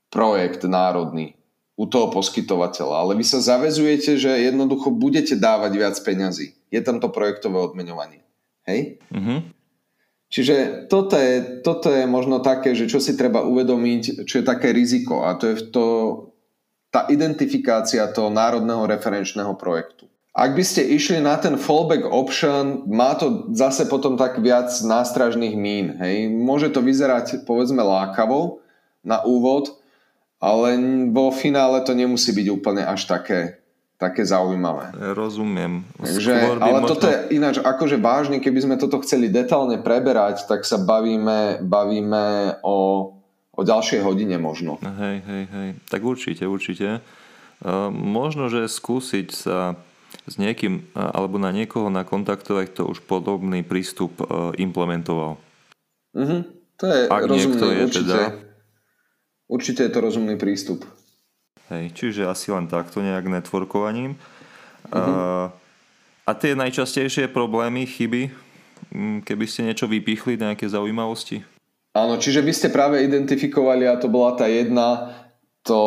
[0.08, 1.36] projekt národný
[1.76, 6.56] u toho poskytovateľa, ale vy sa zavezujete, že jednoducho budete dávať viac peňazí.
[6.72, 8.24] Je tam to projektové odmeňovanie.
[8.64, 9.04] Hej?
[9.12, 9.40] Mm-hmm.
[10.28, 10.56] Čiže
[10.88, 15.28] toto je, toto je možno také, že čo si treba uvedomiť, čo je také riziko
[15.28, 15.86] a to je to,
[16.88, 20.07] tá identifikácia toho národného referenčného projektu.
[20.38, 25.58] Ak by ste išli na ten fallback option, má to zase potom tak viac nástražných
[25.58, 25.98] mín.
[25.98, 26.30] Hej.
[26.30, 28.62] Môže to vyzerať povedzme lákavo
[29.02, 29.74] na úvod,
[30.38, 30.78] ale
[31.10, 33.66] vo finále to nemusí byť úplne až také,
[33.98, 34.94] také zaujímavé.
[35.18, 35.90] Rozumiem.
[35.98, 36.90] Takže, ale možno...
[36.94, 42.62] toto je ináč, akože vážne, keby sme toto chceli detálne preberať, tak sa bavíme, bavíme
[42.62, 43.10] o,
[43.58, 44.78] o ďalšej hodine možno.
[44.86, 45.70] Hej, hej, hej.
[45.90, 47.02] Tak určite, určite.
[47.58, 49.82] Uh, možno, že skúsiť sa
[50.28, 55.40] s niekým alebo na niekoho nakontaktovať, kto už podobný prístup e, implementoval.
[56.16, 56.42] Mm-hmm.
[56.78, 58.22] To je Ak rozumný, je určite, teda...
[59.50, 60.86] určite je to rozumný prístup.
[61.68, 64.16] Hej, čiže asi len takto nejak networkovaním.
[64.88, 64.96] Mm-hmm.
[64.96, 65.52] A,
[66.24, 68.32] a tie najčastejšie problémy, chyby,
[69.28, 71.44] keby ste niečo vypichli, nejaké zaujímavosti?
[71.98, 75.18] Áno, čiže vy ste práve identifikovali, a to bola tá jedna,
[75.66, 75.80] to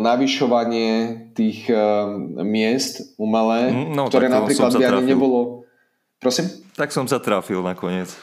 [0.00, 1.68] navyšovanie tých
[2.40, 5.66] miest umelé, mm, no, ktoré napríklad by ani nebolo...
[6.22, 6.48] Prosím?
[6.78, 8.14] Tak som sa trafil nakoniec.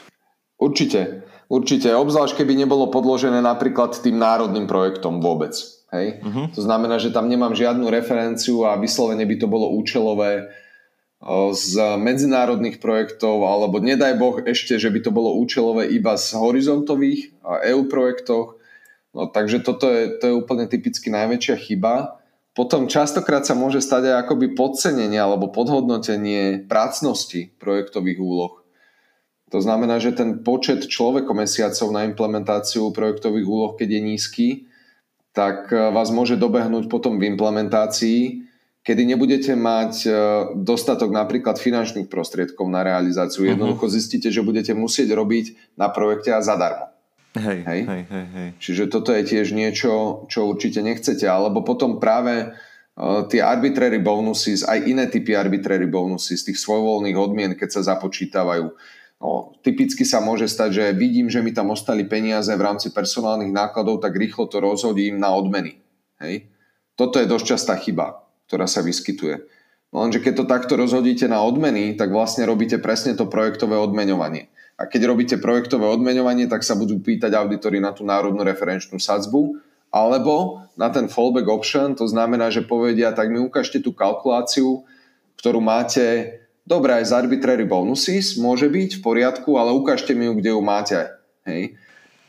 [0.56, 1.92] Určite, určite.
[1.92, 5.52] Obzvlášť keby nebolo podložené napríklad tým národným projektom vôbec.
[5.92, 6.24] Hej?
[6.24, 6.46] Uh-huh.
[6.54, 10.48] To znamená, že tam nemám žiadnu referenciu a vyslovene by to bolo účelové
[11.52, 17.36] z medzinárodných projektov, alebo nedaj Boh ešte, že by to bolo účelové iba z horizontových
[17.44, 18.56] EU projektoch,
[19.10, 22.19] No, takže toto je, to je úplne typicky najväčšia chyba.
[22.50, 28.60] Potom častokrát sa môže stať aj akoby podcenenie alebo podhodnotenie prácnosti projektových úloh.
[29.50, 34.48] To znamená, že ten počet človekomesiacov na implementáciu projektových úloh, keď je nízky,
[35.34, 38.46] tak e, vás môže dobehnúť potom v implementácii,
[38.86, 40.10] kedy nebudete mať e,
[40.54, 43.46] dostatok napríklad finančných prostriedkov na realizáciu.
[43.46, 43.50] Mhm.
[43.58, 46.90] Jednoducho zistíte, že budete musieť robiť na projekte a zadarmo.
[47.40, 47.80] Hej, hej?
[47.88, 48.48] Hej, hej, hej.
[48.60, 51.24] Čiže toto je tiež niečo, čo určite nechcete.
[51.24, 57.52] Alebo potom práve uh, tie arbitrary bonuses, aj iné typy arbitrary bonuses, tých svojvoľných odmien,
[57.56, 58.68] keď sa započítavajú.
[59.20, 63.52] No, typicky sa môže stať, že vidím, že mi tam ostali peniaze v rámci personálnych
[63.52, 65.76] nákladov, tak rýchlo to rozhodím na odmeny.
[66.24, 66.48] Hej?
[66.96, 69.44] Toto je dosť častá chyba, ktorá sa vyskytuje.
[69.92, 74.48] No lenže keď to takto rozhodíte na odmeny, tak vlastne robíte presne to projektové odmeňovanie.
[74.80, 79.60] A keď robíte projektové odmeňovanie, tak sa budú pýtať auditory na tú národnú referenčnú sadzbu,
[79.92, 84.88] alebo na ten fallback option, to znamená, že povedia, tak mi ukážte tú kalkuláciu,
[85.36, 90.32] ktorú máte, dobre aj z arbitrary bonuses, môže byť v poriadku, ale ukážte mi ju,
[90.38, 90.98] kde ju máte.
[91.44, 91.76] Hej.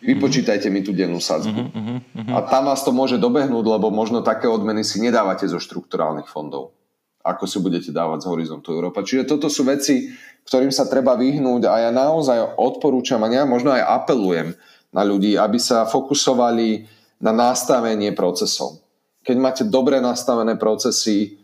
[0.02, 1.62] Vypočítajte mi tú dennú sadzbu.
[1.62, 2.34] Uh-huh, uh-huh.
[2.34, 6.74] A tam vás to môže dobehnúť, lebo možno také odmeny si nedávate zo štrukturálnych fondov,
[7.22, 9.06] ako si budete dávať z Horizontu Európa.
[9.06, 10.10] Čiže toto sú veci,
[10.46, 14.58] ktorým sa treba vyhnúť a ja naozaj odporúčam a ja možno aj apelujem
[14.92, 16.86] na ľudí, aby sa fokusovali
[17.22, 18.82] na nastavenie procesov.
[19.22, 21.38] Keď máte dobre nastavené procesy,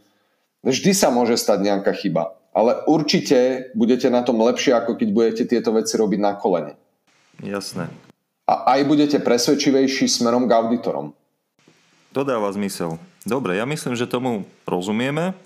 [0.66, 5.44] vždy sa môže stať nejaká chyba, ale určite budete na tom lepšie, ako keď budete
[5.46, 6.74] tieto veci robiť na kolene.
[7.46, 7.94] Jasné.
[8.50, 11.14] A aj budete presvedčivejší smerom k auditorom.
[12.18, 12.98] To dáva zmysel.
[13.28, 15.38] Dobre, ja myslím, že tomu rozumieme.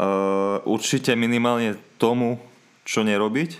[0.00, 2.40] Uh, určite minimálne tomu,
[2.88, 3.50] čo nerobiť.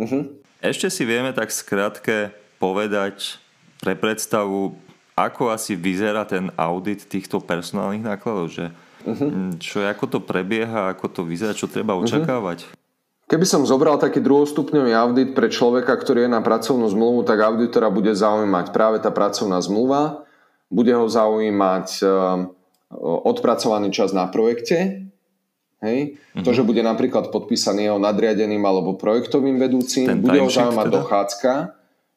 [0.00, 0.32] Uh-huh.
[0.64, 3.36] Ešte si vieme tak skrátke povedať
[3.84, 4.72] pre predstavu,
[5.12, 8.64] ako asi vyzerá ten audit týchto personálnych nákladov, že
[9.04, 9.52] uh-huh.
[9.60, 12.00] čo, ako to prebieha, ako to vyzerá, čo treba mhm.
[12.00, 12.58] očakávať?
[12.64, 12.80] Uh-huh.
[13.28, 17.92] Keby som zobral taký druhostupňový audit pre človeka, ktorý je na pracovnú zmluvu, tak auditora
[17.92, 20.24] bude zaujímať práve tá pracovná zmluva,
[20.72, 22.08] bude ho zaujímať eh,
[23.00, 25.08] odpracovaný čas na projekte,
[25.82, 26.16] hej?
[26.16, 26.46] Uh-huh.
[26.46, 30.96] to, že bude napríklad podpísaný jeho nadriadeným alebo projektovým vedúcim, Ten bude ho zaujímať teda?
[31.02, 31.52] dochádzka,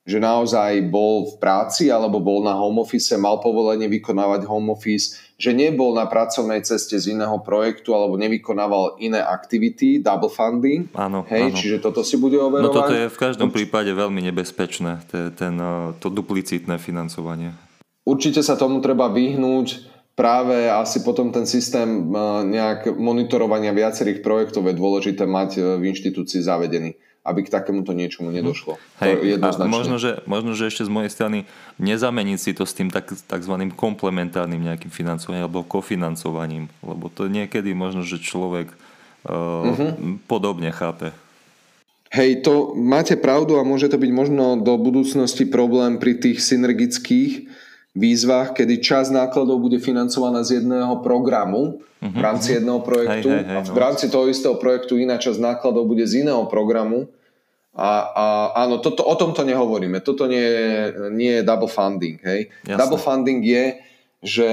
[0.06, 5.18] že naozaj bol v práci alebo bol na home office, mal povolenie vykonávať home office,
[5.36, 10.86] že nebol na pracovnej ceste z iného projektu alebo nevykonával iné aktivity, double funding.
[10.94, 11.58] Áno, hej, áno.
[11.58, 12.70] Čiže toto si bude overovať.
[12.70, 15.58] No toto je v každom prípade veľmi nebezpečné, to, ten,
[15.98, 17.58] to duplicitné financovanie.
[18.06, 19.95] Určite sa tomu treba vyhnúť.
[20.16, 22.08] Práve asi potom ten systém
[22.48, 26.96] nejak monitorovania viacerých projektov je dôležité mať v inštitúcii zavedený
[27.26, 28.36] aby k takémuto niečomu mhm.
[28.38, 28.78] nedošlo.
[29.02, 31.50] Hej, a možno že, možno, že ešte z mojej strany
[31.82, 37.74] nezameniť si to s tým tak, takzvaným komplementárnym nejakým financovaním alebo kofinancovaním, lebo to niekedy
[37.74, 38.70] možno, že človek
[39.26, 40.22] uh, uh-huh.
[40.30, 41.10] podobne chápe.
[42.14, 47.50] Hej, to máte pravdu a môže to byť možno do budúcnosti problém pri tých synergických
[47.96, 52.58] výzvach, kedy časť nákladov bude financovaná z jedného programu uh-huh, v rámci uh-huh.
[52.62, 53.80] jedného projektu hej, hej, hej, a v no.
[53.80, 57.08] rámci toho istého projektu iná časť nákladov bude z iného programu.
[57.76, 58.26] A, a
[58.64, 60.00] áno, toto, o tomto nehovoríme.
[60.00, 60.72] Toto nie je,
[61.12, 62.16] nie je double funding.
[62.24, 62.48] Hej.
[62.64, 63.84] Double funding je,
[64.24, 64.48] že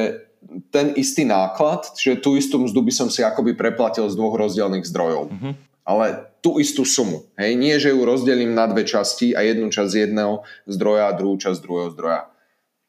[0.74, 4.82] ten istý náklad, že tú istú mzdu by som si akoby preplatil z dvoch rozdielných
[4.90, 5.30] zdrojov.
[5.30, 5.54] Uh-huh.
[5.86, 7.22] Ale tú istú sumu.
[7.38, 7.54] Hej.
[7.54, 11.38] Nie, že ju rozdelím na dve časti a jednu časť z jedného zdroja a druhú
[11.38, 12.31] časť z druhého zdroja.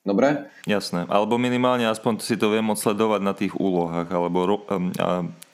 [0.03, 0.51] Dobre?
[0.67, 1.07] Jasné.
[1.07, 4.59] Alebo minimálne aspoň si to viem odsledovať na tých úlohách alebo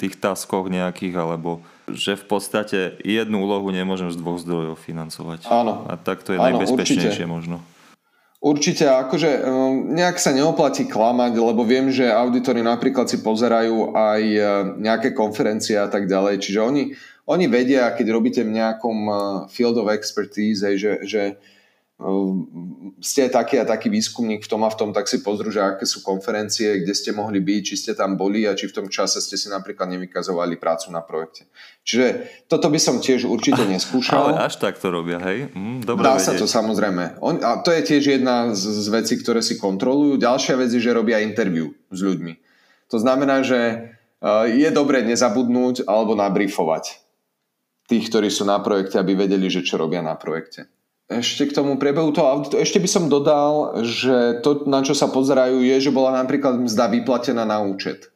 [0.02, 5.45] tých taskoch nejakých, alebo že v podstate jednu úlohu nemôžem z dvoch zdrojov financovať.
[5.50, 5.86] Áno.
[5.86, 7.30] A tak to je Áno, najbezpečnejšie určite.
[7.30, 7.62] možno.
[8.39, 9.43] Určite, akože
[10.00, 14.43] nejak sa neoplatí klamať, lebo viem, že auditori napríklad si pozerajú aj uh,
[14.80, 16.95] nejaké konferencie a tak ďalej, čiže oni,
[17.28, 19.20] oni vedia, keď robíte v nejakom uh,
[19.52, 21.36] field of expertise, že, že
[23.04, 25.84] ste taký a taký výskumník v tom a v tom, tak si pozrú, že aké
[25.84, 29.20] sú konferencie, kde ste mohli byť, či ste tam boli a či v tom čase
[29.20, 31.52] ste si napríklad nevykazovali prácu na projekte.
[31.84, 34.32] Čiže toto by som tiež určite neskúšal.
[34.32, 35.52] Ale až tak to robia, hej?
[35.52, 36.28] Mm, dobre Dá vedieť.
[36.28, 37.20] sa to samozrejme.
[37.20, 40.16] On, a to je tiež jedna z, z vecí, ktoré si kontrolujú.
[40.24, 42.34] Ďalšia vec je, že robia interview s ľuďmi.
[42.95, 43.91] To znamená, že
[44.24, 47.04] uh, je dobre nezabudnúť alebo nabrifovať
[47.91, 50.72] tých, ktorí sú na projekte, aby vedeli, že čo robia na projekte
[51.10, 55.10] ešte k tomu priebehu toho auditu, ešte by som dodal, že to, na čo sa
[55.10, 58.14] pozerajú, je, že bola napríklad mzda vyplatená na účet.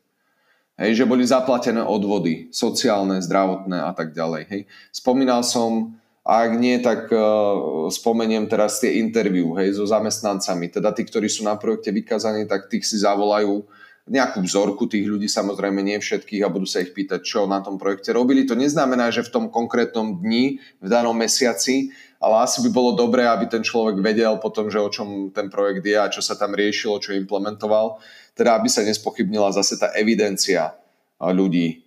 [0.78, 4.44] Hej, že boli zaplatené odvody, sociálne, zdravotné a tak ďalej.
[4.50, 4.62] Hej.
[4.94, 10.70] Spomínal som, a ak nie, tak uh, spomeniem teraz tie interview hej, so zamestnancami.
[10.70, 13.66] Teda tí, ktorí sú na projekte vykazaní, tak tých si zavolajú
[14.04, 17.80] nejakú vzorku tých ľudí, samozrejme nie všetkých a budú sa ich pýtať, čo na tom
[17.80, 18.44] projekte robili.
[18.44, 23.28] To neznamená, že v tom konkrétnom dni, v danom mesiaci ale asi by bolo dobré,
[23.28, 26.56] aby ten človek vedel potom, že o čom ten projekt je a čo sa tam
[26.56, 28.00] riešilo, čo implementoval.
[28.32, 30.80] Teda aby sa nespochybnila zase tá evidencia
[31.20, 31.84] ľudí.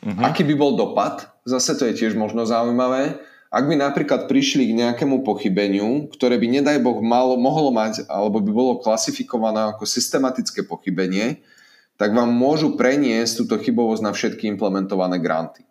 [0.00, 0.24] Uh-huh.
[0.24, 1.28] Aký by bol dopad?
[1.44, 3.20] Zase to je tiež možno zaujímavé.
[3.52, 8.40] Ak by napríklad prišli k nejakému pochybeniu, ktoré by nedaj Boh malo, mohlo mať, alebo
[8.40, 11.44] by bolo klasifikované ako systematické pochybenie,
[12.00, 15.65] tak vám môžu preniesť túto chybovosť na všetky implementované granty.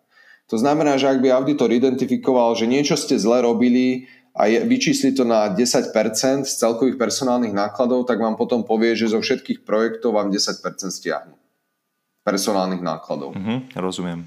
[0.46, 5.10] To znamená, že ak by auditor identifikoval, že niečo ste zle robili a je, vyčísli
[5.16, 5.90] to na 10%
[6.46, 11.34] z celkových personálnych nákladov, tak vám potom povie, že zo všetkých projektov vám 10% stiahnu
[12.26, 13.38] personálnych nákladov.
[13.38, 14.26] Uh-huh, rozumiem.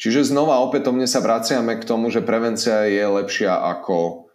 [0.00, 4.30] Čiže znova opätovne sa vraciame k tomu, že prevencia je lepšia ako,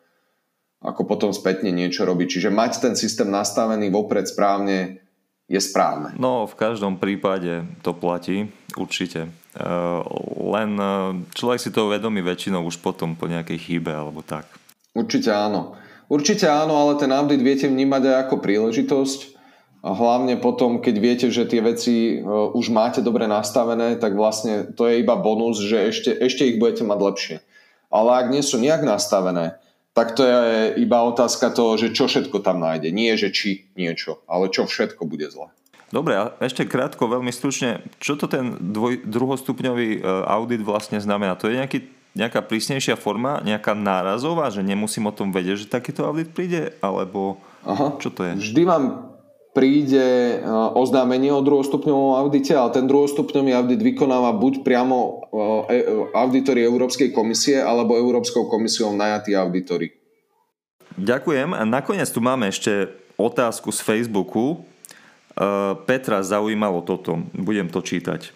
[0.84, 2.38] ako potom spätne niečo robiť.
[2.38, 5.02] Čiže mať ten systém nastavený vopred správne
[5.50, 6.14] je správne.
[6.22, 9.34] No, v každom prípade to platí, určite.
[9.56, 10.01] Eh,
[10.51, 14.43] len eh, človek si to uvedomí väčšinou už potom po nejakej chybe alebo tak.
[14.91, 15.80] Určite áno.
[16.12, 19.20] Určite áno, ale ten audit viete vnímať aj ako príležitosť.
[19.86, 24.76] A hlavne potom, keď viete, že tie veci eh, už máte dobre nastavené, tak vlastne
[24.76, 27.38] to je iba bonus, že ešte, ešte ich budete mať lepšie.
[27.88, 29.56] Ale ak nie sú nejak nastavené,
[29.95, 32.91] tak to je iba otázka toho, že čo všetko tam nájde.
[32.91, 35.47] Nie, že či niečo, ale čo všetko bude zle.
[35.94, 41.38] Dobre, a ešte krátko, veľmi stručne, čo to ten dvoj, druhostupňový e, audit vlastne znamená?
[41.38, 41.86] To je nejaký,
[42.18, 47.38] nejaká prísnejšia forma, nejaká nárazová, že nemusím o tom vedieť, že takýto audit príde, alebo
[47.62, 48.02] Aha.
[48.02, 48.34] čo to je?
[48.34, 49.14] Vždy vám
[49.56, 50.38] príde e,
[50.76, 55.24] oznámenie o druhostupňovom audite, ale ten druhostupňový audit vykonáva buď priamo
[55.72, 55.80] e,
[56.12, 59.96] auditori Európskej komisie alebo Európskou komisiou najatí auditori.
[61.00, 61.56] Ďakujem.
[61.56, 64.68] A nakoniec tu máme ešte otázku z Facebooku.
[65.84, 67.20] Petra zaujímalo toto.
[67.36, 68.32] Budem to čítať.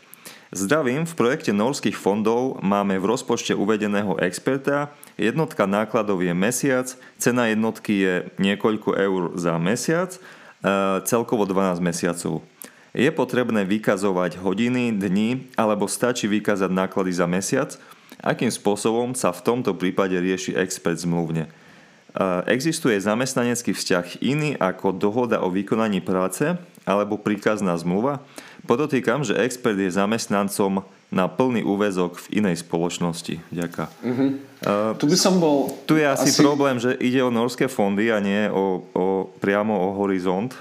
[0.50, 6.90] Zdravím, v projekte norských fondov máme v rozpočte uvedeného experta, jednotka nákladov je mesiac,
[7.22, 10.20] cena jednotky je niekoľko eur za mesiac, e,
[11.06, 12.42] celkovo 12 mesiacov.
[12.98, 17.70] Je potrebné vykazovať hodiny, dni alebo stačí vykázať náklady za mesiac?
[18.18, 21.46] Akým spôsobom sa v tomto prípade rieši expert zmluvne?
[21.46, 21.50] E,
[22.50, 26.58] existuje zamestnanecký vzťah iný ako dohoda o vykonaní práce
[26.90, 28.26] alebo príkazná zmluva?
[28.66, 30.82] Podotýkam, že expert je zamestnancom
[31.14, 33.42] na plný úvezok v inej spoločnosti.
[33.54, 33.90] Ďaká.
[34.02, 34.30] Uh-huh.
[34.62, 35.70] Uh, tu by som bol...
[35.86, 39.06] Tu je asi, asi problém, že ide o norské fondy a nie o, o,
[39.42, 40.54] priamo o horizont.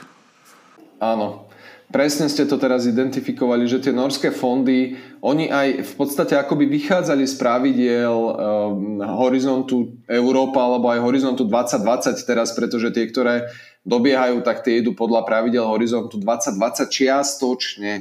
[1.01, 1.49] Áno.
[1.89, 7.25] Presne ste to teraz identifikovali, že tie norské fondy, oni aj v podstate akoby vychádzali
[7.25, 13.49] z pravidiel um, horizontu Európa alebo aj horizontu 2020 teraz, pretože tie, ktoré
[13.89, 17.93] dobiehajú, tak tie idú podľa pravidel horizontu 2020 čiastočne.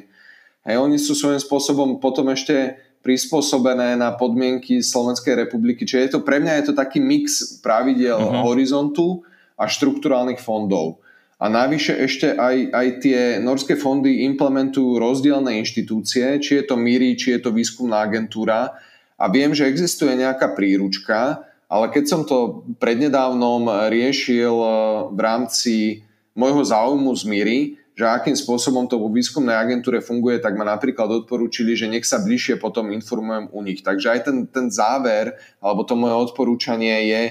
[0.68, 2.76] A oni sú svojím spôsobom potom ešte
[3.08, 5.88] prispôsobené na podmienky Slovenskej republiky.
[5.88, 8.44] Čiže je to, pre mňa je to taký mix pravidel uh-huh.
[8.52, 9.24] horizontu
[9.56, 11.00] a štrukturálnych fondov.
[11.40, 17.16] A navyše ešte aj, aj tie norské fondy implementujú rozdielne inštitúcie, či je to MIRI,
[17.16, 18.76] či je to výskumná agentúra.
[19.16, 24.72] A viem, že existuje nejaká príručka, ale keď som to prednedávnom riešil eh,
[25.12, 25.76] v rámci
[26.38, 27.60] môjho záujmu z Míry,
[27.98, 32.22] že akým spôsobom to vo výskumnej agentúre funguje, tak ma napríklad odporúčili, že nech sa
[32.22, 33.82] bližšie potom informujem u nich.
[33.82, 37.24] Takže aj ten, ten záver, alebo to moje odporúčanie je,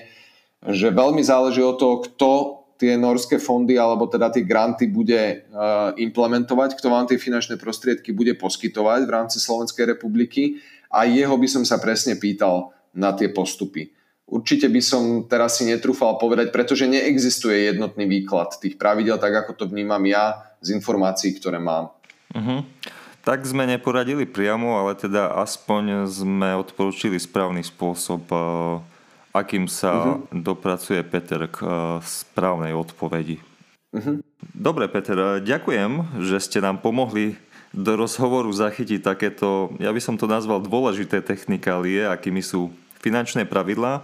[0.74, 2.30] že veľmi záleží od toho, kto
[2.76, 8.12] tie norské fondy alebo teda tie granty bude uh, implementovať, kto vám tie finančné prostriedky
[8.12, 10.60] bude poskytovať v rámci Slovenskej republiky
[10.92, 13.95] a jeho by som sa presne pýtal na tie postupy.
[14.26, 19.54] Určite by som teraz si netrúfal povedať, pretože neexistuje jednotný výklad tých pravidel, tak ako
[19.54, 21.94] to vnímam ja z informácií, ktoré mám.
[22.34, 22.66] Uh-huh.
[23.22, 28.38] Tak sme neporadili priamo, ale teda aspoň sme odporúčili správny spôsob, eh,
[29.30, 30.34] akým sa uh-huh.
[30.34, 31.70] dopracuje Peter k eh,
[32.02, 33.38] správnej odpovedi.
[33.94, 34.18] Uh-huh.
[34.50, 37.38] Dobre, Peter, ďakujem, že ste nám pomohli
[37.70, 42.74] do rozhovoru zachytiť takéto, ja by som to nazval dôležité technikálie, akými sú
[43.06, 44.02] finančné pravidlá.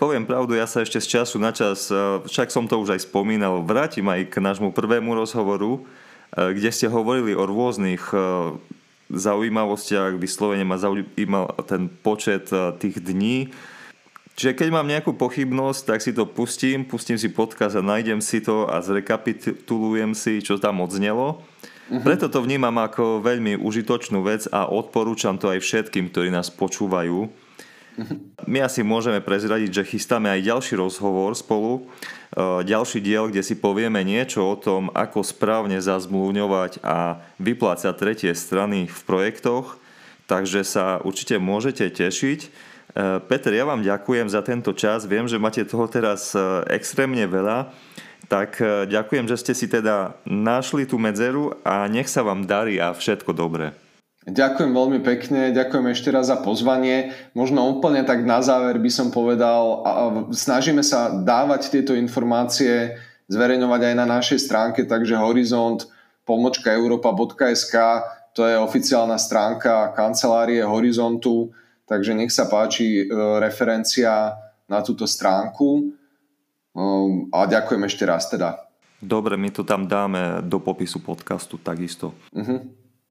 [0.00, 3.04] Poviem pravdu, ja sa ešte z času na čas, e, však som to už aj
[3.04, 8.16] spomínal, vrátim aj k nášmu prvému rozhovoru, e, kde ste hovorili o rôznych e,
[9.12, 12.48] zaujímavostiach, vyslovene ma zaujímal ten počet
[12.80, 13.52] tých dní.
[14.40, 18.40] Čiže keď mám nejakú pochybnosť, tak si to pustím, pustím si podcast a nájdem si
[18.40, 21.44] to a zrekapitulujem si, čo tam odznelo.
[21.92, 22.00] Uh-huh.
[22.00, 27.28] Preto to vnímam ako veľmi užitočnú vec a odporúčam to aj všetkým, ktorí nás počúvajú
[28.46, 31.80] my asi môžeme prezradiť, že chystáme aj ďalší rozhovor spolu,
[32.34, 38.32] e, ďalší diel, kde si povieme niečo o tom, ako správne zazmluvňovať a vyplácať tretie
[38.32, 39.76] strany v projektoch,
[40.26, 42.40] takže sa určite môžete tešiť.
[42.44, 42.48] E,
[43.26, 45.04] Peter, ja vám ďakujem za tento čas.
[45.04, 46.40] Viem, že máte toho teraz e,
[46.72, 47.72] extrémne veľa,
[48.30, 52.94] tak ďakujem, že ste si teda našli tú medzeru a nech sa vám darí a
[52.94, 53.74] všetko dobré.
[54.28, 57.16] Ďakujem veľmi pekne, ďakujem ešte raz za pozvanie.
[57.32, 59.90] Možno úplne tak na záver by som povedal, a
[60.28, 63.00] snažíme sa dávať tieto informácie,
[63.32, 65.88] zverejňovať aj na našej stránke, takže horizont
[66.28, 67.74] pomočka europa.sk
[68.30, 71.50] to je oficiálna stránka kancelárie Horizontu,
[71.88, 73.04] takže nech sa páči e,
[73.42, 74.38] referencia
[74.70, 75.90] na túto stránku
[76.70, 78.70] um, a ďakujem ešte raz teda.
[79.02, 82.14] Dobre, my to tam dáme do popisu podcastu takisto.
[82.30, 82.62] Uh-huh.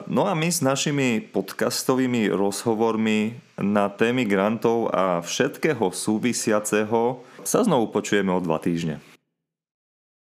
[0.08, 7.92] No a my s našimi podcastovými rozhovormi na témy grantov a všetkého súvisiaceho sa znovu
[7.92, 9.04] počujeme o dva týždne.